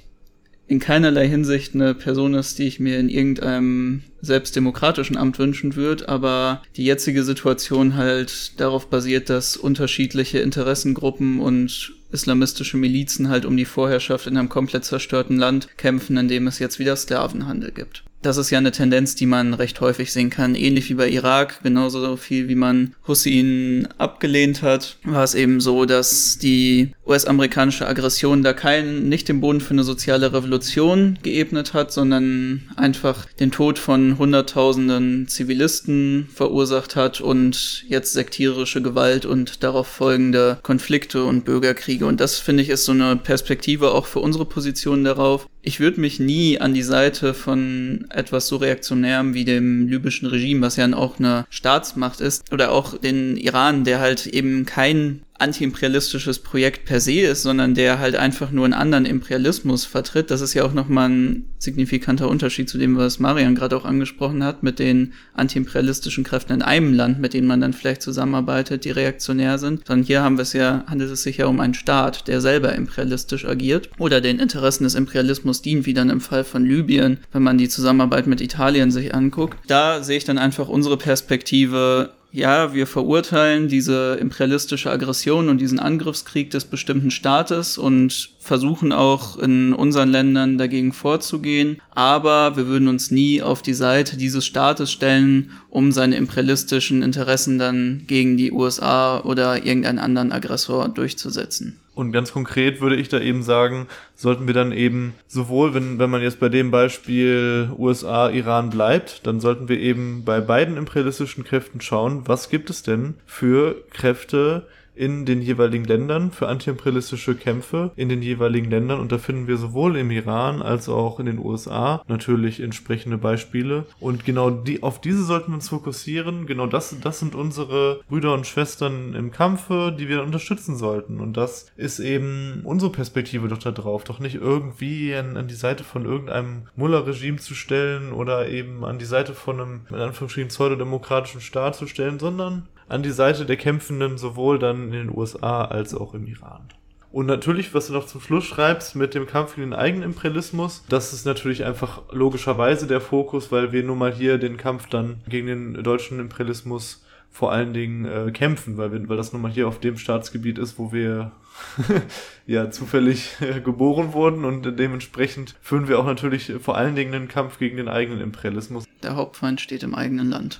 in 0.67 0.79
keinerlei 0.79 1.27
Hinsicht 1.27 1.75
eine 1.75 1.93
Person 1.93 2.33
ist, 2.33 2.57
die 2.57 2.67
ich 2.67 2.79
mir 2.79 2.99
in 2.99 3.09
irgendeinem 3.09 4.03
selbstdemokratischen 4.21 5.17
Amt 5.17 5.37
wünschen 5.37 5.75
würde, 5.75 6.09
aber 6.09 6.63
die 6.75 6.85
jetzige 6.85 7.23
Situation 7.23 7.95
halt 7.95 8.59
darauf 8.59 8.89
basiert, 8.89 9.29
dass 9.29 9.57
unterschiedliche 9.57 10.39
Interessengruppen 10.39 11.39
und 11.39 11.93
islamistische 12.11 12.77
Milizen 12.77 13.29
halt 13.29 13.45
um 13.45 13.55
die 13.57 13.65
Vorherrschaft 13.65 14.25
in 14.25 14.37
einem 14.37 14.49
komplett 14.49 14.85
zerstörten 14.85 15.37
Land 15.37 15.77
kämpfen, 15.77 16.17
in 16.17 16.27
dem 16.27 16.47
es 16.47 16.59
jetzt 16.59 16.79
wieder 16.79 16.95
Sklavenhandel 16.95 17.71
gibt. 17.71 18.03
Das 18.25 18.37
ist 18.37 18.49
ja 18.49 18.57
eine 18.57 18.71
Tendenz, 18.71 19.13
die 19.13 19.27
man 19.27 19.53
recht 19.53 19.79
häufig 19.81 20.11
sehen 20.11 20.31
kann. 20.31 20.55
Ähnlich 20.55 20.89
wie 20.89 20.95
bei 20.95 21.07
Irak, 21.07 21.59
genauso 21.61 22.17
viel 22.17 22.47
wie 22.47 22.55
man 22.55 22.95
Hussein 23.07 23.87
abgelehnt 23.99 24.63
hat, 24.63 24.97
war 25.03 25.23
es 25.23 25.35
eben 25.35 25.61
so, 25.61 25.85
dass 25.85 26.39
die 26.39 26.91
US-amerikanische 27.05 27.87
Aggression 27.87 28.41
da 28.41 28.53
keinen, 28.53 29.09
nicht 29.09 29.29
den 29.29 29.41
Boden 29.41 29.61
für 29.61 29.75
eine 29.75 29.83
soziale 29.83 30.33
Revolution 30.33 31.19
geebnet 31.21 31.75
hat, 31.75 31.91
sondern 31.91 32.63
einfach 32.77 33.27
den 33.39 33.51
Tod 33.51 33.77
von 33.77 34.17
Hunderttausenden 34.17 35.27
Zivilisten 35.27 36.27
verursacht 36.33 36.95
hat 36.95 37.21
und 37.21 37.85
jetzt 37.87 38.13
sektierische 38.13 38.81
Gewalt 38.81 39.27
und 39.27 39.63
darauf 39.63 39.85
folgende 39.85 40.57
Konflikte 40.63 41.25
und 41.25 41.45
Bürgerkriege. 41.45 42.07
Und 42.07 42.19
das 42.19 42.39
finde 42.39 42.63
ich 42.63 42.69
ist 42.69 42.85
so 42.85 42.91
eine 42.91 43.17
Perspektive 43.17 43.91
auch 43.91 44.07
für 44.07 44.19
unsere 44.19 44.45
Position 44.45 45.03
darauf. 45.03 45.47
Ich 45.67 45.79
würde 45.79 45.99
mich 45.99 46.19
nie 46.19 46.61
an 46.61 46.75
die 46.75 46.83
Seite 46.83 47.33
von 47.33 48.05
etwas 48.11 48.47
so 48.47 48.57
reaktionärem 48.57 49.33
wie 49.33 49.45
dem 49.45 49.87
libyschen 49.87 50.27
Regime, 50.27 50.61
was 50.61 50.75
ja 50.75 50.93
auch 50.93 51.17
eine 51.17 51.47
Staatsmacht 51.49 52.21
ist, 52.21 52.53
oder 52.53 52.71
auch 52.71 52.95
den 52.99 53.35
Iran, 53.35 53.83
der 53.83 53.99
halt 53.99 54.27
eben 54.27 54.67
kein 54.67 55.21
antiimperialistisches 55.37 56.39
Projekt 56.39 56.85
per 56.85 57.01
se 57.01 57.21
ist, 57.21 57.43
sondern 57.43 57.75
der 57.75 57.99
halt 57.99 58.15
einfach 58.15 58.51
nur 58.51 58.63
einen 58.65 58.73
anderen 58.73 59.05
Imperialismus 59.05 59.83
vertritt. 59.83 60.31
Das 60.31 60.41
ist 60.41 60.53
ja 60.53 60.63
auch 60.63 60.73
nochmal 60.73 61.09
ein 61.09 61.45
signifikanter 61.59 62.29
Unterschied 62.29 62.69
zu 62.69 62.77
dem, 62.77 62.95
was 62.95 63.19
Marian 63.19 63.55
gerade 63.55 63.75
auch 63.75 63.83
angesprochen 63.85 64.43
hat, 64.43 64.63
mit 64.63 64.79
den 64.79 65.13
antiimperialistischen 65.33 66.23
Kräften 66.23 66.53
in 66.53 66.61
einem 66.61 66.93
Land, 66.93 67.19
mit 67.19 67.33
denen 67.33 67.47
man 67.47 67.59
dann 67.59 67.73
vielleicht 67.73 68.01
zusammenarbeitet, 68.01 68.85
die 68.85 68.91
reaktionär 68.91 69.57
sind. 69.57 69.85
Sondern 69.85 70.05
hier 70.05 70.23
haben 70.23 70.37
wir 70.37 70.43
es 70.43 70.53
ja, 70.53 70.85
handelt 70.87 71.11
es 71.11 71.23
sich 71.23 71.37
ja 71.37 71.47
um 71.47 71.59
einen 71.59 71.73
Staat, 71.73 72.27
der 72.29 72.39
selber 72.39 72.73
imperialistisch 72.73 73.45
agiert 73.45 73.89
oder 73.97 74.21
den 74.21 74.39
Interessen 74.39 74.85
des 74.85 74.95
Imperialismus 74.95 75.61
dient, 75.61 75.85
wie 75.85 75.93
dann 75.93 76.09
im 76.09 76.21
Fall 76.21 76.45
von 76.45 76.65
Libyen, 76.65 77.17
wenn 77.33 77.43
man 77.43 77.57
die 77.57 77.67
Zusammenarbeit 77.67 78.27
mit 78.27 78.39
Italien 78.39 78.89
sich 78.89 79.13
anguckt. 79.13 79.57
Da 79.67 80.01
sehe 80.01 80.17
ich 80.17 80.23
dann 80.23 80.37
einfach 80.37 80.69
unsere 80.69 80.97
Perspektive 80.97 82.11
ja, 82.35 82.73
wir 82.73 82.85
verurteilen 82.85 83.69
diese 83.69 84.17
imperialistische 84.19 84.91
Aggression 84.91 85.47
und 85.47 85.61
diesen 85.61 85.79
Angriffskrieg 85.79 86.51
des 86.51 86.65
bestimmten 86.65 87.09
Staates 87.09 87.77
und 87.77 88.31
versuchen 88.39 88.91
auch 88.91 89.39
in 89.39 89.73
unseren 89.73 90.09
Ländern 90.09 90.57
dagegen 90.57 90.91
vorzugehen, 90.91 91.81
aber 91.91 92.57
wir 92.57 92.67
würden 92.67 92.89
uns 92.89 93.09
nie 93.09 93.41
auf 93.41 93.61
die 93.61 93.73
Seite 93.73 94.17
dieses 94.17 94.45
Staates 94.45 94.91
stellen, 94.91 95.51
um 95.69 95.93
seine 95.93 96.17
imperialistischen 96.17 97.03
Interessen 97.03 97.57
dann 97.57 98.03
gegen 98.05 98.35
die 98.35 98.51
USA 98.51 99.21
oder 99.21 99.65
irgendeinen 99.65 99.99
anderen 99.99 100.33
Aggressor 100.33 100.89
durchzusetzen. 100.89 101.79
Und 101.95 102.11
ganz 102.11 102.33
konkret 102.33 102.81
würde 102.81 102.97
ich 102.97 103.07
da 103.07 103.19
eben 103.21 103.41
sagen, 103.41 103.87
sollten 104.15 104.47
wir 104.47 104.53
dann 104.53 104.73
eben 104.73 105.15
sowohl, 105.27 105.73
wenn, 105.73 105.97
wenn 105.97 106.09
man 106.09 106.21
jetzt 106.21 106.41
bei 106.41 106.49
dem 106.49 106.69
Beispiel 106.69 107.71
USA, 107.77 108.29
Iran 108.29 108.69
bleibt, 108.69 109.25
dann 109.25 109.39
sollten 109.39 109.69
wir 109.69 109.79
eben 109.79 110.23
bei 110.25 110.41
beiden 110.41 110.75
imperialistischen 110.75 111.45
Kräften 111.45 111.79
schauen, 111.79 112.27
was 112.27 112.49
gibt 112.49 112.69
es 112.69 112.83
denn 112.83 113.15
für 113.25 113.75
Kräfte, 113.91 114.67
in 114.95 115.25
den 115.25 115.41
jeweiligen 115.41 115.85
Ländern 115.85 116.31
für 116.31 116.47
antiimperialistische 116.47 117.35
Kämpfe 117.35 117.91
in 117.95 118.09
den 118.09 118.21
jeweiligen 118.21 118.69
Ländern. 118.69 118.99
Und 118.99 119.11
da 119.11 119.17
finden 119.17 119.47
wir 119.47 119.57
sowohl 119.57 119.97
im 119.97 120.11
Iran 120.11 120.61
als 120.61 120.89
auch 120.89 121.19
in 121.19 121.25
den 121.25 121.39
USA 121.39 122.03
natürlich 122.07 122.59
entsprechende 122.59 123.17
Beispiele. 123.17 123.85
Und 123.99 124.25
genau 124.25 124.49
die 124.49 124.83
auf 124.83 125.01
diese 125.01 125.23
sollten 125.23 125.51
wir 125.51 125.55
uns 125.55 125.69
fokussieren. 125.69 126.45
Genau 126.45 126.67
das 126.67 126.95
das 127.05 127.19
sind 127.19 127.35
unsere 127.35 128.01
Brüder 128.09 128.33
und 128.33 128.47
Schwestern 128.47 129.13
im 129.13 129.31
Kampfe, 129.31 129.95
die 129.97 130.09
wir 130.09 130.23
unterstützen 130.23 130.75
sollten. 130.75 131.19
Und 131.19 131.37
das 131.37 131.71
ist 131.77 131.99
eben 131.99 132.61
unsere 132.63 132.91
Perspektive 132.91 133.47
doch 133.47 133.57
da 133.57 133.71
drauf, 133.71 134.03
doch 134.03 134.19
nicht 134.19 134.35
irgendwie 134.35 135.13
an, 135.15 135.37
an 135.37 135.47
die 135.47 135.55
Seite 135.55 135.83
von 135.83 136.05
irgendeinem 136.05 136.63
Mullah-Regime 136.75 137.37
zu 137.37 137.55
stellen 137.55 138.11
oder 138.11 138.49
eben 138.49 138.83
an 138.85 138.99
die 138.99 139.05
Seite 139.05 139.33
von 139.33 139.59
einem 139.59 139.81
in 139.89 139.95
Anführungsstrichen 139.97 140.49
pseudodemokratischen 140.49 141.41
Staat 141.41 141.75
zu 141.75 141.87
stellen, 141.87 142.19
sondern 142.19 142.67
an 142.87 143.03
die 143.03 143.11
Seite 143.11 143.45
der 143.45 143.57
Kämpfenden 143.57 144.17
sowohl 144.17 144.59
dann 144.59 144.85
in 144.85 144.91
den 144.91 145.17
USA 145.17 145.65
als 145.65 145.93
auch 145.93 146.13
im 146.13 146.27
Iran. 146.27 146.67
Und 147.15 147.27
natürlich, 147.27 147.73
was 147.73 147.87
du 147.87 147.93
noch 147.93 148.07
zum 148.07 148.19
Schluss 148.19 148.43
schreibst 148.43 148.95
mit 148.95 149.13
dem 149.15 149.25
Kampf 149.25 149.55
gegen 149.55 149.69
den 149.69 149.79
eigenen 149.79 150.03
Imperialismus, 150.03 150.83
das 150.89 151.13
ist 151.13 151.25
natürlich 151.25 151.63
einfach 151.63 152.01
logischerweise 152.11 152.87
der 152.87 152.99
Fokus, 152.99 153.53
weil 153.53 153.71
wir 153.71 153.83
nun 153.83 153.97
mal 153.97 154.13
hier 154.13 154.37
den 154.37 154.57
Kampf 154.57 154.89
dann 154.89 155.21
gegen 155.29 155.47
den 155.47 155.81
deutschen 155.81 156.19
Imperialismus 156.19 157.05
vor 157.31 157.53
allen 157.53 157.73
Dingen 157.73 158.03
äh, 158.03 158.31
kämpfen, 158.31 158.75
weil, 158.75 158.91
wir, 158.91 159.07
weil 159.07 159.15
das 159.15 159.31
nun 159.31 159.41
mal 159.41 159.51
hier 159.51 159.67
auf 159.67 159.79
dem 159.79 159.97
Staatsgebiet 159.97 160.57
ist, 160.57 160.77
wo 160.77 160.91
wir 160.91 161.31
ja 162.47 162.69
zufällig 162.69 163.37
äh, 163.39 163.61
geboren 163.61 164.11
wurden 164.11 164.43
und 164.43 164.77
dementsprechend 164.77 165.55
führen 165.61 165.87
wir 165.87 165.99
auch 165.99 166.05
natürlich 166.05 166.51
vor 166.61 166.77
allen 166.77 166.95
Dingen 166.95 167.13
den 167.13 167.27
Kampf 167.29 167.59
gegen 167.59 167.77
den 167.77 167.87
eigenen 167.87 168.19
Imperialismus. 168.19 168.85
Der 169.03 169.15
Hauptfeind 169.15 169.61
steht 169.61 169.83
im 169.83 169.95
eigenen 169.95 170.29
Land. 170.29 170.59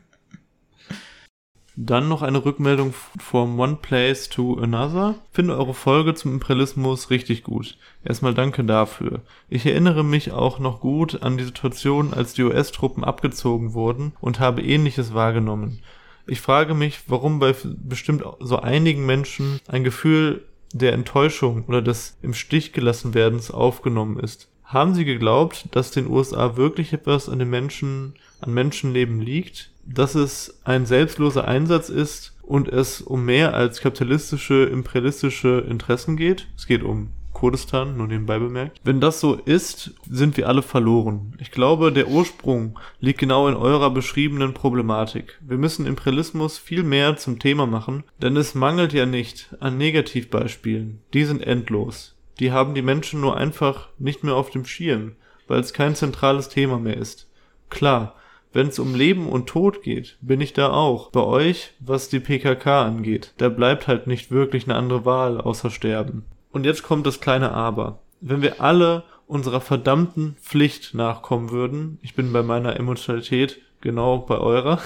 Dann 1.83 2.09
noch 2.09 2.21
eine 2.21 2.45
Rückmeldung 2.45 2.93
from 3.19 3.59
One 3.59 3.79
Place 3.81 4.29
to 4.29 4.59
Another. 4.59 5.15
Finde 5.31 5.57
eure 5.57 5.73
Folge 5.73 6.13
zum 6.13 6.33
Imperialismus 6.33 7.09
richtig 7.09 7.41
gut. 7.41 7.75
Erstmal 8.03 8.35
danke 8.35 8.63
dafür. 8.63 9.21
Ich 9.49 9.65
erinnere 9.65 10.03
mich 10.03 10.31
auch 10.31 10.59
noch 10.59 10.79
gut 10.79 11.23
an 11.23 11.39
die 11.39 11.43
Situation, 11.43 12.13
als 12.13 12.35
die 12.35 12.43
US-Truppen 12.43 13.03
abgezogen 13.03 13.73
wurden 13.73 14.13
und 14.21 14.39
habe 14.39 14.61
ähnliches 14.61 15.15
wahrgenommen. 15.15 15.79
Ich 16.27 16.39
frage 16.39 16.75
mich, 16.75 16.99
warum 17.07 17.39
bei 17.39 17.55
bestimmt 17.63 18.25
so 18.39 18.57
einigen 18.57 19.07
Menschen 19.07 19.59
ein 19.67 19.83
Gefühl 19.83 20.43
der 20.73 20.93
Enttäuschung 20.93 21.65
oder 21.65 21.81
des 21.81 22.15
im 22.21 22.35
Stich 22.35 22.73
gelassen 22.73 23.15
werdens 23.15 23.49
aufgenommen 23.49 24.19
ist. 24.19 24.49
Haben 24.65 24.93
sie 24.93 25.03
geglaubt, 25.03 25.65
dass 25.71 25.89
den 25.89 26.05
USA 26.05 26.57
wirklich 26.57 26.93
etwas 26.93 27.27
an 27.27 27.39
den 27.39 27.49
Menschen, 27.49 28.13
an 28.39 28.53
Menschenleben 28.53 29.19
liegt? 29.19 29.70
Dass 29.85 30.15
es 30.15 30.59
ein 30.63 30.85
selbstloser 30.85 31.47
Einsatz 31.47 31.89
ist 31.89 32.33
und 32.41 32.67
es 32.67 33.01
um 33.01 33.25
mehr 33.25 33.53
als 33.53 33.81
kapitalistische, 33.81 34.63
imperialistische 34.63 35.65
Interessen 35.69 36.17
geht. 36.17 36.47
Es 36.57 36.67
geht 36.67 36.83
um 36.83 37.11
Kurdistan, 37.33 37.97
nur 37.97 38.07
nebenbei 38.07 38.37
bemerkt. 38.37 38.79
Wenn 38.83 39.01
das 39.01 39.19
so 39.19 39.33
ist, 39.33 39.95
sind 40.09 40.37
wir 40.37 40.47
alle 40.47 40.61
verloren. 40.61 41.33
Ich 41.39 41.51
glaube, 41.51 41.91
der 41.91 42.07
Ursprung 42.07 42.77
liegt 42.99 43.19
genau 43.19 43.47
in 43.47 43.55
eurer 43.55 43.89
beschriebenen 43.89 44.53
Problematik. 44.53 45.39
Wir 45.41 45.57
müssen 45.57 45.87
Imperialismus 45.87 46.57
viel 46.57 46.83
mehr 46.83 47.17
zum 47.17 47.39
Thema 47.39 47.65
machen, 47.65 48.03
denn 48.21 48.37
es 48.37 48.53
mangelt 48.53 48.93
ja 48.93 49.05
nicht 49.05 49.55
an 49.59 49.77
Negativbeispielen. 49.77 50.99
Die 51.13 51.23
sind 51.23 51.41
endlos. 51.41 52.15
Die 52.39 52.51
haben 52.51 52.75
die 52.75 52.81
Menschen 52.81 53.21
nur 53.21 53.37
einfach 53.37 53.89
nicht 53.97 54.23
mehr 54.23 54.35
auf 54.35 54.49
dem 54.49 54.65
Schirm, 54.65 55.13
weil 55.47 55.61
es 55.61 55.73
kein 55.73 55.95
zentrales 55.95 56.49
Thema 56.49 56.79
mehr 56.79 56.97
ist. 56.97 57.27
Klar, 57.69 58.15
wenn 58.53 58.67
es 58.67 58.79
um 58.79 58.95
Leben 58.95 59.27
und 59.27 59.47
Tod 59.47 59.81
geht, 59.81 60.17
bin 60.21 60.41
ich 60.41 60.53
da 60.53 60.71
auch. 60.71 61.11
Bei 61.11 61.23
euch, 61.23 61.71
was 61.79 62.09
die 62.09 62.19
PKK 62.19 62.83
angeht, 62.83 63.33
da 63.37 63.49
bleibt 63.49 63.87
halt 63.87 64.07
nicht 64.07 64.31
wirklich 64.31 64.65
eine 64.65 64.75
andere 64.75 65.05
Wahl 65.05 65.39
außer 65.39 65.69
sterben. 65.69 66.25
Und 66.51 66.65
jetzt 66.65 66.83
kommt 66.83 67.05
das 67.05 67.21
kleine 67.21 67.51
Aber. 67.51 67.99
Wenn 68.19 68.41
wir 68.41 68.61
alle 68.61 69.03
unserer 69.27 69.61
verdammten 69.61 70.35
Pflicht 70.41 70.93
nachkommen 70.93 71.51
würden, 71.51 71.97
ich 72.01 72.15
bin 72.15 72.33
bei 72.33 72.43
meiner 72.43 72.77
Emotionalität 72.77 73.59
genau 73.79 74.17
bei 74.17 74.37
eurer, 74.37 74.81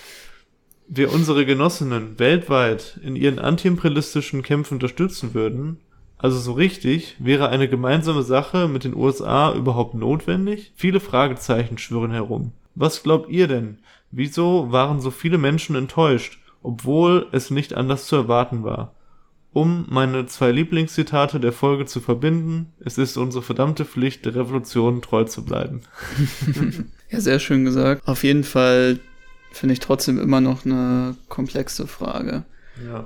wir 0.88 1.12
unsere 1.12 1.44
Genossinnen 1.44 2.18
weltweit 2.20 3.00
in 3.02 3.16
ihren 3.16 3.40
antiimperialistischen 3.40 4.42
Kämpfen 4.42 4.74
unterstützen 4.74 5.34
würden, 5.34 5.80
also 6.18 6.38
so 6.38 6.52
richtig, 6.52 7.16
wäre 7.18 7.50
eine 7.50 7.68
gemeinsame 7.68 8.22
Sache 8.22 8.68
mit 8.68 8.84
den 8.84 8.96
USA 8.96 9.52
überhaupt 9.52 9.94
notwendig? 9.94 10.72
Viele 10.74 11.00
Fragezeichen 11.00 11.76
schwirren 11.76 12.12
herum. 12.12 12.52
Was 12.76 13.02
glaubt 13.02 13.30
ihr 13.30 13.48
denn? 13.48 13.78
Wieso 14.10 14.70
waren 14.70 15.00
so 15.00 15.10
viele 15.10 15.38
Menschen 15.38 15.74
enttäuscht, 15.76 16.38
obwohl 16.62 17.26
es 17.32 17.50
nicht 17.50 17.74
anders 17.74 18.06
zu 18.06 18.16
erwarten 18.16 18.62
war? 18.64 18.94
Um 19.52 19.86
meine 19.88 20.26
zwei 20.26 20.52
Lieblingszitate 20.52 21.40
der 21.40 21.52
Folge 21.52 21.86
zu 21.86 22.00
verbinden, 22.00 22.74
es 22.78 22.98
ist 22.98 23.16
unsere 23.16 23.42
verdammte 23.42 23.86
Pflicht, 23.86 24.26
der 24.26 24.34
Revolution 24.34 25.00
treu 25.00 25.24
zu 25.24 25.42
bleiben. 25.42 25.80
ja, 27.10 27.20
sehr 27.20 27.38
schön 27.38 27.64
gesagt. 27.64 28.06
Auf 28.06 28.22
jeden 28.22 28.44
Fall 28.44 29.00
finde 29.52 29.72
ich 29.72 29.80
trotzdem 29.80 30.18
immer 30.18 30.42
noch 30.42 30.66
eine 30.66 31.16
komplexe 31.30 31.86
Frage. 31.86 32.44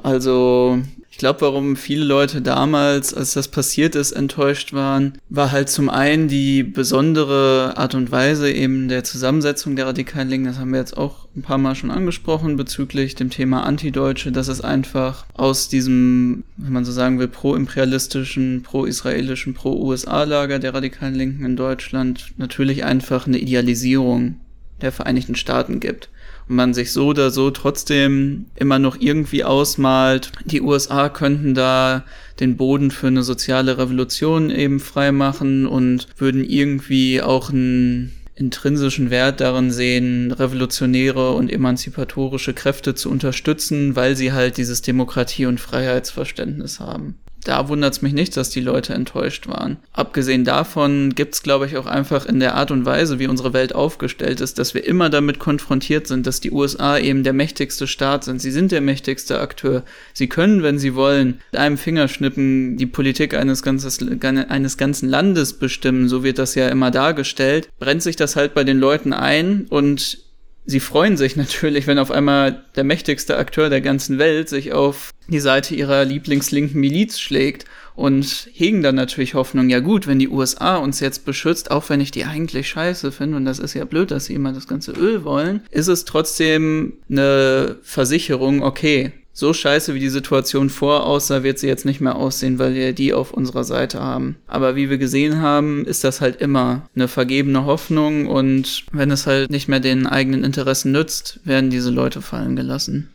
Also 0.03 0.81
ich 1.11 1.19
glaube, 1.19 1.43
warum 1.43 1.77
viele 1.77 2.05
Leute 2.05 2.41
damals, 2.41 3.13
als 3.13 3.33
das 3.33 3.49
passiert 3.49 3.95
ist, 3.95 4.13
enttäuscht 4.13 4.73
waren, 4.73 5.19
war 5.29 5.53
halt 5.53 5.69
zum 5.69 5.91
einen 5.91 6.29
die 6.29 6.63
besondere 6.63 7.75
Art 7.77 7.95
und 7.95 8.11
Weise 8.11 8.51
eben 8.51 8.89
der 8.89 9.05
Zusammensetzung 9.05 9.77
der 9.77 9.87
radikalen 9.87 10.29
Linken. 10.29 10.47
Das 10.47 10.59
haben 10.59 10.73
wir 10.73 10.79
jetzt 10.79 10.97
auch 10.97 11.27
ein 11.37 11.43
paar 11.43 11.59
Mal 11.59 11.75
schon 11.75 11.91
angesprochen 11.91 12.57
bezüglich 12.57 13.17
dem 13.17 13.31
Thema 13.31 13.65
Antideutsche, 13.65 14.33
dass 14.33 14.49
es 14.49 14.61
einfach 14.61 15.27
aus 15.35 15.69
diesem, 15.69 16.45
wenn 16.57 16.73
man 16.73 16.85
so 16.85 16.93
sagen 16.93 17.19
will, 17.19 17.29
pro-imperialistischen, 17.29 18.63
pro-israelischen, 18.63 19.55
pro-USA-Lager 19.55 20.59
der 20.59 20.75
radikalen 20.75 21.15
Linken 21.15 21.45
in 21.45 21.57
Deutschland 21.57 22.33
natürlich 22.39 22.85
einfach 22.85 23.27
eine 23.27 23.39
Idealisierung 23.39 24.37
der 24.81 24.93
Vereinigten 24.93 25.35
Staaten 25.35 25.81
gibt 25.81 26.09
man 26.51 26.75
sich 26.75 26.93
so 26.93 27.07
oder 27.07 27.31
so 27.31 27.51
trotzdem 27.51 28.47
immer 28.57 28.79
noch 28.79 28.97
irgendwie 29.01 29.45
ausmalt, 29.45 30.33
die 30.45 30.61
USA 30.61 31.09
könnten 31.09 31.55
da 31.55 32.05
den 32.41 32.57
Boden 32.57 32.91
für 32.91 33.09
eine 33.09 33.23
soziale 33.23 33.79
Revolution 33.79 34.51
eben 34.51 34.81
freimachen 34.81 35.67
und 35.67 36.07
würden 36.17 36.45
irgendwie 36.45 37.23
auch 37.23 37.51
einen 37.51 38.13
intrinsischen 38.35 39.11
Wert 39.11 39.41
darin 39.41 39.71
sehen, 39.71 40.33
revolutionäre 40.33 41.33
und 41.33 41.53
emanzipatorische 41.53 42.55
Kräfte 42.55 42.95
zu 42.95 43.11
unterstützen, 43.11 43.97
weil 43.97 44.17
sie 44.17 44.33
halt 44.33 44.57
dieses 44.57 44.81
Demokratie- 44.81 45.47
und 45.47 45.61
Freiheitsverständnis 45.61 46.81
haben 46.81 47.17
da 47.45 47.69
wundert 47.69 47.95
es 47.95 48.03
mich 48.03 48.13
nicht, 48.13 48.37
dass 48.37 48.51
die 48.51 48.61
Leute 48.61 48.95
enttäuscht 48.95 49.49
waren. 49.49 49.79
Abgesehen 49.93 50.45
davon 50.45 51.15
gibt 51.15 51.35
es, 51.35 51.43
glaube 51.43 51.67
ich, 51.67 51.77
auch 51.77 51.87
einfach 51.87 52.27
in 52.27 52.41
der 52.41 52.55
Art 52.55 52.71
und 52.71 52.85
Weise, 52.85 53.19
wie 53.19 53.27
unsere 53.27 53.53
Welt 53.53 53.75
aufgestellt 53.75 54.41
ist, 54.41 54.59
dass 54.59 54.75
wir 54.75 54.87
immer 54.87 55.11
damit 55.11 55.39
konfrontiert 55.39 56.07
sind, 56.07 56.27
dass 56.27 56.41
die 56.41 56.51
USA 56.51 56.99
eben 56.99 57.25
der 57.25 57.33
mächtigste 57.33 57.87
Staat 57.87 58.25
sind. 58.25 58.41
Sie 58.41 58.51
sind 58.51 58.73
der 58.73 58.81
mächtigste 58.81 59.41
Akteur. 59.41 59.85
Sie 60.13 60.29
können, 60.29 60.63
wenn 60.63 60.79
sie 60.79 60.95
wollen, 60.95 61.41
mit 61.53 61.61
einem 61.61 61.79
Fingerschnippen 61.79 62.77
die 62.77 62.87
Politik 62.87 63.35
eines, 63.35 63.63
ganzes, 63.63 63.99
eines 64.23 64.77
ganzen 64.77 65.09
Landes 65.09 65.55
bestimmen. 65.55 66.09
So 66.09 66.23
wird 66.23 66.39
das 66.39 66.55
ja 66.55 66.69
immer 66.69 66.91
dargestellt. 66.91 67.69
Brennt 67.79 68.03
sich 68.03 68.17
das 68.17 68.37
halt 68.37 68.55
bei 68.55 68.65
den 68.65 68.79
Leuten 68.79 69.13
ein 69.13 69.67
und 69.71 70.19
sie 70.67 70.81
freuen 70.81 71.17
sich 71.17 71.37
natürlich, 71.37 71.87
wenn 71.87 71.99
auf 71.99 72.11
einmal 72.11 72.65
der 72.77 72.85
mächtigste 72.85 73.37
Akteur 73.37 73.71
der 73.71 73.81
ganzen 73.81 74.19
Welt 74.19 74.49
sich 74.49 74.73
auf 74.73 75.11
die 75.29 75.41
Seite 75.41 75.75
ihrer 75.75 76.05
lieblingslinken 76.05 76.81
Miliz 76.81 77.21
schlägt 77.21 77.65
und 77.95 78.49
hegen 78.53 78.83
dann 78.83 78.95
natürlich 78.95 79.35
Hoffnung, 79.35 79.69
ja 79.69 79.81
gut, 79.81 80.07
wenn 80.07 80.19
die 80.19 80.29
USA 80.29 80.77
uns 80.77 81.01
jetzt 81.01 81.25
beschützt, 81.25 81.71
auch 81.71 81.89
wenn 81.89 82.01
ich 82.01 82.11
die 82.11 82.25
eigentlich 82.25 82.69
scheiße 82.69 83.13
finde, 83.13 83.37
und 83.37 83.45
das 83.45 83.59
ist 83.59 83.75
ja 83.75 83.85
blöd, 83.85 84.11
dass 84.11 84.25
sie 84.25 84.35
immer 84.35 84.53
das 84.53 84.67
ganze 84.67 84.93
Öl 84.93 85.25
wollen, 85.25 85.63
ist 85.71 85.89
es 85.89 86.05
trotzdem 86.05 86.95
eine 87.09 87.77
Versicherung, 87.83 88.63
okay, 88.63 89.13
so 89.41 89.53
scheiße 89.53 89.95
wie 89.95 90.01
die 90.01 90.09
Situation 90.09 90.71
vor 90.71 91.07
aussah, 91.07 91.43
wird 91.43 91.59
sie 91.59 91.67
jetzt 91.67 91.85
nicht 91.85 92.01
mehr 92.01 92.15
aussehen, 92.15 92.59
weil 92.59 92.75
wir 92.75 92.93
die 92.93 93.13
auf 93.13 93.33
unserer 93.33 93.65
Seite 93.65 94.01
haben. 94.01 94.37
Aber 94.47 94.77
wie 94.77 94.91
wir 94.91 94.99
gesehen 94.99 95.43
haben, 95.43 95.85
ist 95.85 96.05
das 96.05 96.21
halt 96.21 96.41
immer 96.41 96.89
eine 96.95 97.09
vergebene 97.09 97.65
Hoffnung 97.65 98.27
und 98.27 98.85
wenn 98.93 99.11
es 99.11 99.27
halt 99.27 99.51
nicht 99.51 99.67
mehr 99.67 99.81
den 99.81 100.07
eigenen 100.07 100.45
Interessen 100.45 100.93
nützt, 100.93 101.41
werden 101.45 101.71
diese 101.71 101.91
Leute 101.91 102.23
fallen 102.23 102.55
gelassen. 102.55 103.09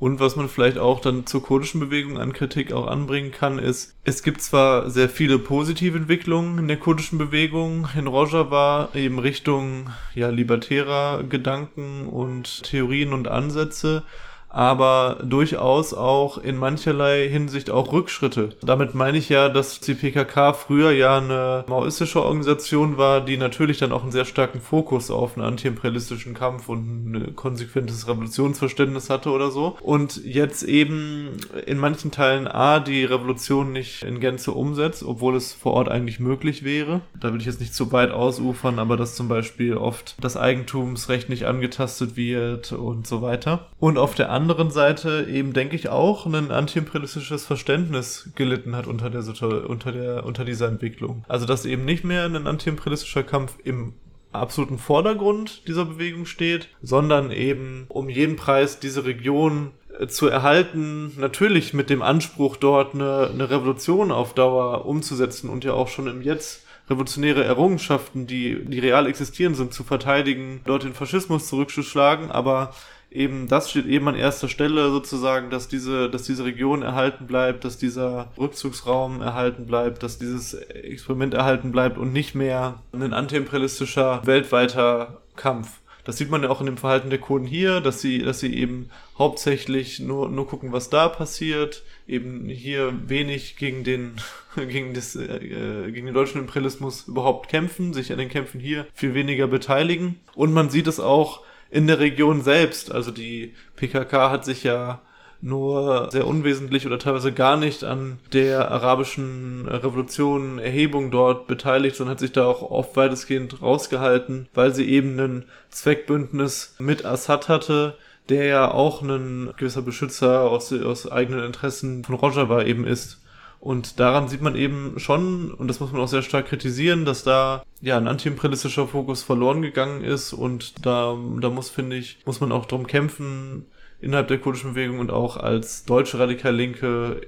Und 0.00 0.18
was 0.18 0.34
man 0.34 0.48
vielleicht 0.48 0.78
auch 0.78 1.00
dann 1.00 1.26
zur 1.26 1.42
kurdischen 1.42 1.78
Bewegung 1.78 2.18
an 2.18 2.32
Kritik 2.32 2.72
auch 2.72 2.86
anbringen 2.86 3.32
kann, 3.32 3.58
ist, 3.58 3.94
es 4.02 4.22
gibt 4.22 4.40
zwar 4.40 4.88
sehr 4.88 5.10
viele 5.10 5.38
positive 5.38 5.98
Entwicklungen 5.98 6.56
in 6.56 6.68
der 6.68 6.78
kurdischen 6.78 7.18
Bewegung. 7.18 7.86
In 7.94 8.06
Rojava 8.06 8.88
eben 8.94 9.18
Richtung 9.18 9.90
ja, 10.14 10.30
libertärer 10.30 11.22
Gedanken 11.24 12.06
und 12.06 12.62
Theorien 12.62 13.12
und 13.12 13.28
Ansätze, 13.28 14.02
aber 14.50 15.18
durchaus 15.22 15.94
auch 15.94 16.36
in 16.38 16.56
mancherlei 16.56 17.28
Hinsicht 17.28 17.70
auch 17.70 17.92
Rückschritte. 17.92 18.50
Damit 18.62 18.94
meine 18.94 19.16
ich 19.16 19.28
ja, 19.28 19.48
dass 19.48 19.80
die 19.80 19.94
PKK 19.94 20.52
früher 20.52 20.90
ja 20.90 21.18
eine 21.18 21.64
maoistische 21.68 22.22
Organisation 22.22 22.98
war, 22.98 23.20
die 23.20 23.36
natürlich 23.36 23.78
dann 23.78 23.92
auch 23.92 24.02
einen 24.02 24.12
sehr 24.12 24.24
starken 24.24 24.60
Fokus 24.60 25.10
auf 25.10 25.36
einen 25.36 25.46
antiimperialistischen 25.46 26.34
Kampf 26.34 26.68
und 26.68 27.12
ein 27.12 27.36
konsequentes 27.36 28.08
Revolutionsverständnis 28.08 29.08
hatte 29.08 29.30
oder 29.30 29.50
so. 29.50 29.76
Und 29.80 30.24
jetzt 30.24 30.64
eben 30.64 31.36
in 31.66 31.78
manchen 31.78 32.10
Teilen 32.10 32.48
A, 32.48 32.80
die 32.80 33.04
Revolution 33.04 33.72
nicht 33.72 34.02
in 34.02 34.18
Gänze 34.18 34.50
umsetzt, 34.50 35.04
obwohl 35.04 35.36
es 35.36 35.52
vor 35.52 35.74
Ort 35.74 35.88
eigentlich 35.88 36.18
möglich 36.18 36.64
wäre. 36.64 37.02
Da 37.18 37.32
will 37.32 37.40
ich 37.40 37.46
jetzt 37.46 37.60
nicht 37.60 37.74
zu 37.74 37.92
weit 37.92 38.10
ausufern, 38.10 38.80
aber 38.80 38.96
dass 38.96 39.14
zum 39.14 39.28
Beispiel 39.28 39.76
oft 39.76 40.16
das 40.20 40.36
Eigentumsrecht 40.36 41.28
nicht 41.28 41.44
angetastet 41.44 42.16
wird 42.16 42.72
und 42.72 43.06
so 43.06 43.22
weiter. 43.22 43.68
Und 43.78 43.96
auf 43.96 44.14
der 44.14 44.30
anderen 44.30 44.39
Seite 44.70 45.26
eben, 45.30 45.52
denke 45.52 45.76
ich, 45.76 45.88
auch 45.88 46.26
ein 46.26 46.50
antiimperialistisches 46.50 47.44
Verständnis 47.44 48.30
gelitten 48.34 48.76
hat 48.76 48.86
unter 48.86 49.10
der, 49.10 49.22
unter 49.68 49.92
der, 49.92 50.24
unter 50.24 50.44
dieser 50.44 50.68
Entwicklung. 50.68 51.24
Also, 51.28 51.46
dass 51.46 51.64
eben 51.64 51.84
nicht 51.84 52.04
mehr 52.04 52.24
ein 52.24 52.46
antiimperialistischer 52.46 53.22
Kampf 53.22 53.56
im 53.64 53.94
absoluten 54.32 54.78
Vordergrund 54.78 55.66
dieser 55.66 55.84
Bewegung 55.84 56.26
steht, 56.26 56.68
sondern 56.82 57.30
eben 57.30 57.86
um 57.88 58.08
jeden 58.08 58.36
Preis 58.36 58.78
diese 58.78 59.04
Region 59.04 59.72
äh, 59.98 60.06
zu 60.06 60.28
erhalten, 60.28 61.12
natürlich 61.18 61.74
mit 61.74 61.90
dem 61.90 62.02
Anspruch, 62.02 62.56
dort 62.56 62.94
eine, 62.94 63.30
eine 63.32 63.50
Revolution 63.50 64.12
auf 64.12 64.34
Dauer 64.34 64.86
umzusetzen 64.86 65.50
und 65.50 65.64
ja 65.64 65.72
auch 65.72 65.88
schon 65.88 66.06
im 66.06 66.22
Jetzt 66.22 66.64
revolutionäre 66.88 67.44
Errungenschaften, 67.44 68.26
die, 68.26 68.64
die 68.64 68.80
real 68.80 69.06
existieren 69.06 69.54
sind, 69.54 69.72
zu 69.72 69.84
verteidigen, 69.84 70.60
dort 70.64 70.82
den 70.82 70.94
Faschismus 70.94 71.46
zurückzuschlagen, 71.46 72.30
aber 72.30 72.74
eben 73.10 73.48
das 73.48 73.70
steht 73.70 73.86
eben 73.86 74.08
an 74.08 74.14
erster 74.14 74.48
Stelle 74.48 74.90
sozusagen, 74.90 75.50
dass 75.50 75.68
diese, 75.68 76.08
dass 76.08 76.22
diese 76.22 76.44
Region 76.44 76.82
erhalten 76.82 77.26
bleibt, 77.26 77.64
dass 77.64 77.78
dieser 77.78 78.30
Rückzugsraum 78.38 79.20
erhalten 79.20 79.66
bleibt, 79.66 80.02
dass 80.02 80.18
dieses 80.18 80.54
Experiment 80.54 81.34
erhalten 81.34 81.72
bleibt 81.72 81.98
und 81.98 82.12
nicht 82.12 82.34
mehr 82.34 82.80
ein 82.92 83.12
antiimperialistischer 83.12 84.22
weltweiter 84.24 85.20
Kampf. 85.36 85.80
Das 86.04 86.16
sieht 86.16 86.30
man 86.30 86.42
ja 86.42 86.48
auch 86.48 86.60
in 86.60 86.66
dem 86.66 86.78
Verhalten 86.78 87.10
der 87.10 87.18
Kurden 87.18 87.46
hier, 87.46 87.80
dass 87.80 88.00
sie, 88.00 88.20
dass 88.20 88.40
sie 88.40 88.54
eben 88.54 88.88
hauptsächlich 89.18 90.00
nur, 90.00 90.30
nur 90.30 90.46
gucken, 90.46 90.72
was 90.72 90.88
da 90.88 91.08
passiert, 91.08 91.82
eben 92.08 92.46
hier 92.46 92.92
wenig 93.06 93.56
gegen 93.56 93.84
den, 93.84 94.16
gegen 94.56 94.94
das, 94.94 95.14
äh, 95.14 95.90
gegen 95.92 96.06
den 96.06 96.14
deutschen 96.14 96.40
Imperialismus 96.40 97.06
überhaupt 97.06 97.50
kämpfen, 97.50 97.92
sich 97.92 98.12
an 98.12 98.18
den 98.18 98.30
Kämpfen 98.30 98.60
hier 98.60 98.86
viel 98.94 99.14
weniger 99.14 99.46
beteiligen. 99.46 100.18
Und 100.34 100.52
man 100.52 100.70
sieht 100.70 100.86
es 100.86 101.00
auch 101.00 101.42
in 101.70 101.86
der 101.86 101.98
Region 101.98 102.42
selbst. 102.42 102.92
Also 102.92 103.10
die 103.10 103.54
PKK 103.76 104.30
hat 104.30 104.44
sich 104.44 104.64
ja 104.64 105.00
nur 105.42 106.08
sehr 106.10 106.26
unwesentlich 106.26 106.86
oder 106.86 106.98
teilweise 106.98 107.32
gar 107.32 107.56
nicht 107.56 107.82
an 107.84 108.18
der 108.32 108.70
arabischen 108.70 109.66
Revolution, 109.66 110.58
Erhebung 110.58 111.10
dort 111.10 111.46
beteiligt, 111.46 111.96
sondern 111.96 112.12
hat 112.12 112.20
sich 112.20 112.32
da 112.32 112.44
auch 112.44 112.62
oft 112.62 112.96
weitestgehend 112.96 113.62
rausgehalten, 113.62 114.48
weil 114.54 114.74
sie 114.74 114.88
eben 114.88 115.18
ein 115.18 115.44
Zweckbündnis 115.70 116.74
mit 116.78 117.04
Assad 117.04 117.48
hatte, 117.48 117.96
der 118.28 118.44
ja 118.44 118.70
auch 118.70 119.02
ein 119.02 119.52
gewisser 119.56 119.82
Beschützer 119.82 120.42
aus, 120.42 120.72
aus 120.72 121.10
eigenen 121.10 121.44
Interessen 121.44 122.04
von 122.04 122.16
Rojava 122.16 122.62
eben 122.62 122.86
ist. 122.86 123.20
Und 123.60 124.00
daran 124.00 124.28
sieht 124.28 124.40
man 124.40 124.56
eben 124.56 124.94
schon, 124.98 125.52
und 125.52 125.68
das 125.68 125.80
muss 125.80 125.92
man 125.92 126.00
auch 126.00 126.08
sehr 126.08 126.22
stark 126.22 126.46
kritisieren, 126.48 127.04
dass 127.04 127.24
da 127.24 127.62
ja 127.82 127.98
ein 127.98 128.08
antiimperialistischer 128.08 128.88
Fokus 128.88 129.22
verloren 129.22 129.60
gegangen 129.60 130.02
ist. 130.02 130.32
Und 130.32 130.86
da, 130.86 131.14
da 131.40 131.50
muss, 131.50 131.68
finde 131.68 131.96
ich, 131.96 132.18
muss 132.24 132.40
man 132.40 132.52
auch 132.52 132.64
drum 132.64 132.86
kämpfen, 132.86 133.66
innerhalb 134.00 134.28
der 134.28 134.38
kurdischen 134.38 134.72
Bewegung 134.72 134.98
und 134.98 135.10
auch 135.10 135.36
als 135.36 135.84
deutsche 135.84 136.18
Radikal-Linke 136.18 137.20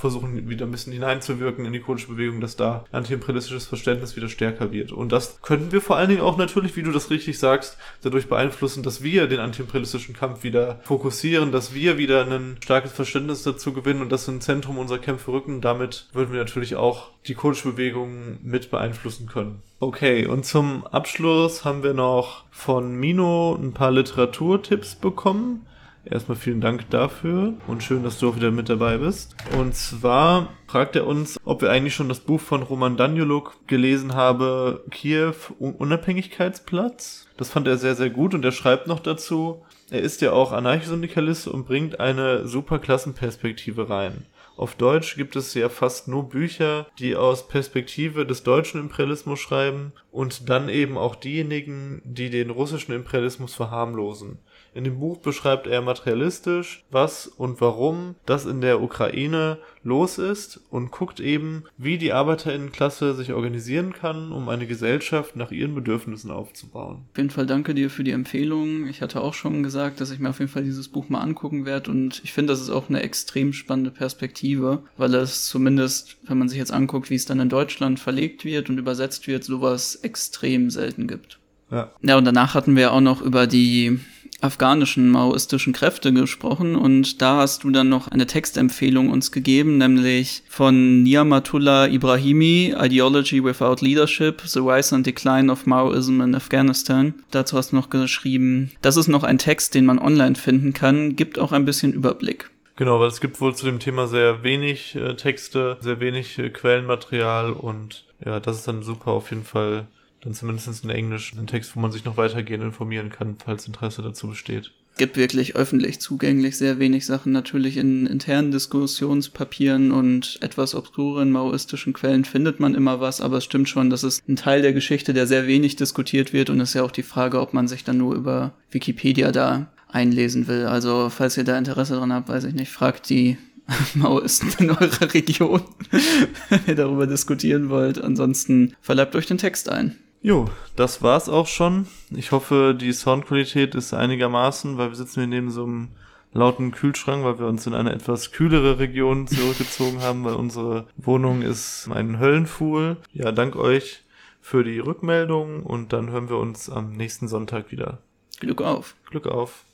versuchen 0.00 0.48
wieder 0.48 0.66
ein 0.66 0.70
bisschen 0.70 0.92
hineinzuwirken 0.92 1.64
in 1.64 1.72
die 1.72 1.80
kurdische 1.80 2.08
Bewegung, 2.08 2.40
dass 2.40 2.56
da 2.56 2.84
antiimperialistisches 2.92 3.66
Verständnis 3.66 4.16
wieder 4.16 4.28
stärker 4.28 4.72
wird. 4.72 4.92
Und 4.92 5.12
das 5.12 5.40
könnten 5.42 5.72
wir 5.72 5.80
vor 5.80 5.96
allen 5.96 6.08
Dingen 6.08 6.22
auch 6.22 6.36
natürlich, 6.36 6.76
wie 6.76 6.82
du 6.82 6.92
das 6.92 7.10
richtig 7.10 7.38
sagst, 7.38 7.76
dadurch 8.02 8.28
beeinflussen, 8.28 8.82
dass 8.82 9.02
wir 9.02 9.26
den 9.26 9.40
antiimperialistischen 9.40 10.14
Kampf 10.14 10.42
wieder 10.42 10.80
fokussieren, 10.82 11.52
dass 11.52 11.74
wir 11.74 11.98
wieder 11.98 12.26
ein 12.26 12.56
starkes 12.62 12.92
Verständnis 12.92 13.42
dazu 13.42 13.72
gewinnen 13.72 14.02
und 14.02 14.10
das 14.10 14.28
im 14.28 14.40
Zentrum 14.40 14.78
unserer 14.78 14.98
Kämpfe 14.98 15.32
rücken. 15.32 15.60
Damit 15.60 16.08
würden 16.12 16.32
wir 16.32 16.40
natürlich 16.40 16.76
auch 16.76 17.10
die 17.26 17.34
kurdische 17.34 17.72
Bewegung 17.72 18.38
mit 18.42 18.70
beeinflussen 18.70 19.26
können. 19.26 19.62
Okay, 19.78 20.26
und 20.26 20.44
zum 20.44 20.86
Abschluss 20.86 21.64
haben 21.64 21.82
wir 21.82 21.94
noch 21.94 22.44
von 22.50 22.94
Mino 22.94 23.54
ein 23.54 23.72
paar 23.72 23.90
Literaturtipps 23.90 24.94
bekommen. 24.94 25.66
Erstmal 26.04 26.36
vielen 26.36 26.62
Dank 26.62 26.88
dafür 26.90 27.54
und 27.66 27.82
schön, 27.82 28.02
dass 28.02 28.18
du 28.18 28.30
auch 28.30 28.36
wieder 28.36 28.50
mit 28.50 28.70
dabei 28.70 28.98
bist. 28.98 29.36
Und 29.58 29.74
zwar 29.74 30.48
fragt 30.66 30.96
er 30.96 31.06
uns, 31.06 31.38
ob 31.44 31.60
wir 31.60 31.70
eigentlich 31.70 31.94
schon 31.94 32.08
das 32.08 32.20
Buch 32.20 32.40
von 32.40 32.62
Roman 32.62 32.96
Daniluk 32.96 33.56
gelesen 33.66 34.14
haben, 34.14 34.78
Kiew 34.90 35.34
Unabhängigkeitsplatz. 35.58 37.26
Das 37.36 37.50
fand 37.50 37.68
er 37.68 37.76
sehr, 37.76 37.94
sehr 37.94 38.10
gut 38.10 38.34
und 38.34 38.44
er 38.44 38.52
schreibt 38.52 38.86
noch 38.86 39.00
dazu, 39.00 39.62
er 39.90 40.00
ist 40.00 40.22
ja 40.22 40.32
auch 40.32 40.52
Anarchosyndikalist 40.52 41.48
und 41.48 41.66
bringt 41.66 42.00
eine 42.00 42.46
super 42.46 42.78
Klassenperspektive 42.78 43.90
rein. 43.90 44.24
Auf 44.60 44.74
Deutsch 44.74 45.16
gibt 45.16 45.36
es 45.36 45.54
ja 45.54 45.70
fast 45.70 46.06
nur 46.06 46.28
Bücher, 46.28 46.86
die 46.98 47.16
aus 47.16 47.48
Perspektive 47.48 48.26
des 48.26 48.42
deutschen 48.42 48.78
Imperialismus 48.78 49.40
schreiben 49.40 49.94
und 50.12 50.50
dann 50.50 50.68
eben 50.68 50.98
auch 50.98 51.14
diejenigen, 51.14 52.02
die 52.04 52.28
den 52.28 52.50
russischen 52.50 52.92
Imperialismus 52.92 53.54
verharmlosen. 53.54 54.36
In 54.72 54.84
dem 54.84 55.00
Buch 55.00 55.18
beschreibt 55.18 55.66
er 55.66 55.82
materialistisch, 55.82 56.84
was 56.90 57.26
und 57.26 57.60
warum 57.60 58.14
das 58.24 58.46
in 58.46 58.60
der 58.60 58.80
Ukraine 58.80 59.58
los 59.82 60.18
ist 60.18 60.60
und 60.70 60.92
guckt 60.92 61.18
eben, 61.18 61.64
wie 61.76 61.98
die 61.98 62.12
Arbeiterinnenklasse 62.12 63.14
sich 63.14 63.32
organisieren 63.32 63.92
kann, 63.92 64.30
um 64.30 64.48
eine 64.48 64.66
Gesellschaft 64.66 65.34
nach 65.34 65.50
ihren 65.50 65.74
Bedürfnissen 65.74 66.30
aufzubauen. 66.30 67.06
Auf 67.10 67.16
jeden 67.16 67.30
Fall 67.30 67.46
danke 67.46 67.74
dir 67.74 67.90
für 67.90 68.04
die 68.04 68.10
Empfehlung. 68.12 68.86
Ich 68.86 69.02
hatte 69.02 69.22
auch 69.22 69.34
schon 69.34 69.62
gesagt, 69.62 70.00
dass 70.00 70.10
ich 70.10 70.18
mir 70.18 70.30
auf 70.30 70.38
jeden 70.38 70.50
Fall 70.52 70.64
dieses 70.64 70.88
Buch 70.88 71.08
mal 71.08 71.20
angucken 71.20 71.64
werde 71.64 71.90
und 71.90 72.20
ich 72.22 72.32
finde, 72.32 72.52
das 72.52 72.60
ist 72.60 72.70
auch 72.70 72.88
eine 72.88 73.02
extrem 73.02 73.52
spannende 73.52 73.90
Perspektive, 73.90 74.49
weil 74.56 75.14
es 75.14 75.46
zumindest, 75.46 76.16
wenn 76.26 76.38
man 76.38 76.48
sich 76.48 76.58
jetzt 76.58 76.72
anguckt, 76.72 77.10
wie 77.10 77.14
es 77.14 77.26
dann 77.26 77.40
in 77.40 77.48
Deutschland 77.48 78.00
verlegt 78.00 78.44
wird 78.44 78.70
und 78.70 78.78
übersetzt 78.78 79.26
wird, 79.26 79.44
sowas 79.44 79.96
extrem 79.96 80.70
selten 80.70 81.06
gibt. 81.06 81.38
Ja. 81.70 81.90
Ja, 82.02 82.18
und 82.18 82.24
danach 82.24 82.54
hatten 82.54 82.76
wir 82.76 82.92
auch 82.92 83.00
noch 83.00 83.22
über 83.22 83.46
die 83.46 84.00
afghanischen 84.40 85.10
maoistischen 85.10 85.72
Kräfte 85.72 86.12
gesprochen 86.12 86.74
und 86.74 87.20
da 87.20 87.38
hast 87.38 87.64
du 87.64 87.70
dann 87.70 87.88
noch 87.88 88.08
eine 88.08 88.26
Textempfehlung 88.26 89.10
uns 89.10 89.32
gegeben, 89.32 89.78
nämlich 89.78 90.42
von 90.48 91.02
Niamatullah 91.02 91.88
Ibrahimi, 91.88 92.74
Ideology 92.78 93.44
Without 93.44 93.84
Leadership, 93.84 94.42
The 94.44 94.60
Rise 94.60 94.94
and 94.94 95.06
Decline 95.06 95.50
of 95.50 95.66
Maoism 95.66 96.20
in 96.20 96.34
Afghanistan. 96.34 97.14
Dazu 97.30 97.56
hast 97.56 97.72
du 97.72 97.76
noch 97.76 97.90
geschrieben, 97.90 98.70
das 98.82 98.96
ist 98.96 99.08
noch 99.08 99.24
ein 99.24 99.38
Text, 99.38 99.74
den 99.74 99.84
man 99.84 99.98
online 99.98 100.36
finden 100.36 100.72
kann, 100.72 101.16
gibt 101.16 101.38
auch 101.38 101.52
ein 101.52 101.64
bisschen 101.64 101.92
Überblick. 101.92 102.50
Genau, 102.80 102.98
weil 102.98 103.08
es 103.08 103.20
gibt 103.20 103.42
wohl 103.42 103.54
zu 103.54 103.66
dem 103.66 103.78
Thema 103.78 104.06
sehr 104.06 104.42
wenig 104.42 104.96
äh, 104.96 105.14
Texte, 105.14 105.76
sehr 105.82 106.00
wenig 106.00 106.38
äh, 106.38 106.48
Quellenmaterial 106.48 107.52
und 107.52 108.06
ja, 108.24 108.40
das 108.40 108.56
ist 108.56 108.68
dann 108.68 108.82
super 108.82 109.10
auf 109.10 109.28
jeden 109.28 109.44
Fall 109.44 109.86
dann 110.22 110.32
zumindest 110.32 110.82
in 110.82 110.88
Englisch 110.88 111.34
einen 111.36 111.46
Text, 111.46 111.76
wo 111.76 111.80
man 111.80 111.92
sich 111.92 112.06
noch 112.06 112.16
weitergehend 112.16 112.64
informieren 112.64 113.10
kann, 113.10 113.36
falls 113.44 113.66
Interesse 113.66 114.00
dazu 114.00 114.28
besteht. 114.28 114.72
Gibt 114.96 115.18
wirklich 115.18 115.56
öffentlich 115.56 116.00
zugänglich 116.00 116.56
sehr 116.56 116.78
wenig 116.78 117.04
Sachen, 117.04 117.32
natürlich 117.32 117.76
in 117.76 118.06
internen 118.06 118.50
Diskussionspapieren 118.50 119.92
und 119.92 120.38
etwas 120.40 120.74
obskuren 120.74 121.30
maoistischen 121.30 121.92
Quellen 121.92 122.24
findet 122.24 122.60
man 122.60 122.74
immer 122.74 122.98
was, 122.98 123.20
aber 123.20 123.36
es 123.36 123.44
stimmt 123.44 123.68
schon, 123.68 123.90
dass 123.90 124.04
es 124.04 124.22
ein 124.26 124.36
Teil 124.36 124.62
der 124.62 124.72
Geschichte, 124.72 125.12
der 125.12 125.26
sehr 125.26 125.46
wenig 125.46 125.76
diskutiert 125.76 126.32
wird 126.32 126.48
und 126.48 126.58
es 126.60 126.70
ist 126.70 126.74
ja 126.76 126.82
auch 126.82 126.92
die 126.92 127.02
Frage, 127.02 127.42
ob 127.42 127.52
man 127.52 127.68
sich 127.68 127.84
dann 127.84 127.98
nur 127.98 128.14
über 128.14 128.54
Wikipedia 128.70 129.32
da 129.32 129.70
einlesen 129.92 130.48
will. 130.48 130.66
Also, 130.66 131.10
falls 131.10 131.36
ihr 131.36 131.44
da 131.44 131.58
Interesse 131.58 131.96
dran 131.96 132.12
habt, 132.12 132.28
weiß 132.28 132.44
ich 132.44 132.54
nicht, 132.54 132.70
fragt 132.70 133.08
die 133.10 133.38
Maoisten 133.94 134.52
in 134.58 134.70
eurer 134.70 135.14
Region, 135.14 135.62
wenn 136.48 136.60
ihr 136.66 136.74
darüber 136.74 137.06
diskutieren 137.06 137.68
wollt. 137.68 138.02
Ansonsten 138.02 138.74
verleibt 138.80 139.14
euch 139.16 139.26
den 139.26 139.38
Text 139.38 139.68
ein. 139.68 139.96
Jo, 140.22 140.50
das 140.76 141.02
war's 141.02 141.28
auch 141.28 141.46
schon. 141.46 141.86
Ich 142.10 142.30
hoffe, 142.32 142.76
die 142.78 142.92
Soundqualität 142.92 143.74
ist 143.74 143.94
einigermaßen, 143.94 144.76
weil 144.76 144.90
wir 144.90 144.96
sitzen 144.96 145.20
hier 145.20 145.28
neben 145.28 145.50
so 145.50 145.64
einem 145.64 145.88
lauten 146.32 146.72
Kühlschrank, 146.72 147.24
weil 147.24 147.38
wir 147.38 147.46
uns 147.46 147.66
in 147.66 147.74
eine 147.74 147.92
etwas 147.92 148.30
kühlere 148.30 148.78
Region 148.78 149.26
zurückgezogen 149.26 150.02
haben, 150.02 150.24
weil 150.24 150.34
unsere 150.34 150.86
Wohnung 150.96 151.42
ist 151.42 151.88
ein 151.90 152.18
Höllenfuhl. 152.18 152.98
Ja, 153.12 153.32
dank 153.32 153.56
euch 153.56 154.02
für 154.42 154.62
die 154.62 154.78
Rückmeldung 154.78 155.62
und 155.62 155.92
dann 155.92 156.10
hören 156.10 156.28
wir 156.28 156.36
uns 156.36 156.68
am 156.68 156.92
nächsten 156.92 157.28
Sonntag 157.28 157.70
wieder. 157.70 157.98
Glück 158.40 158.62
auf. 158.62 158.96
Glück 159.10 159.26
auf. 159.26 159.64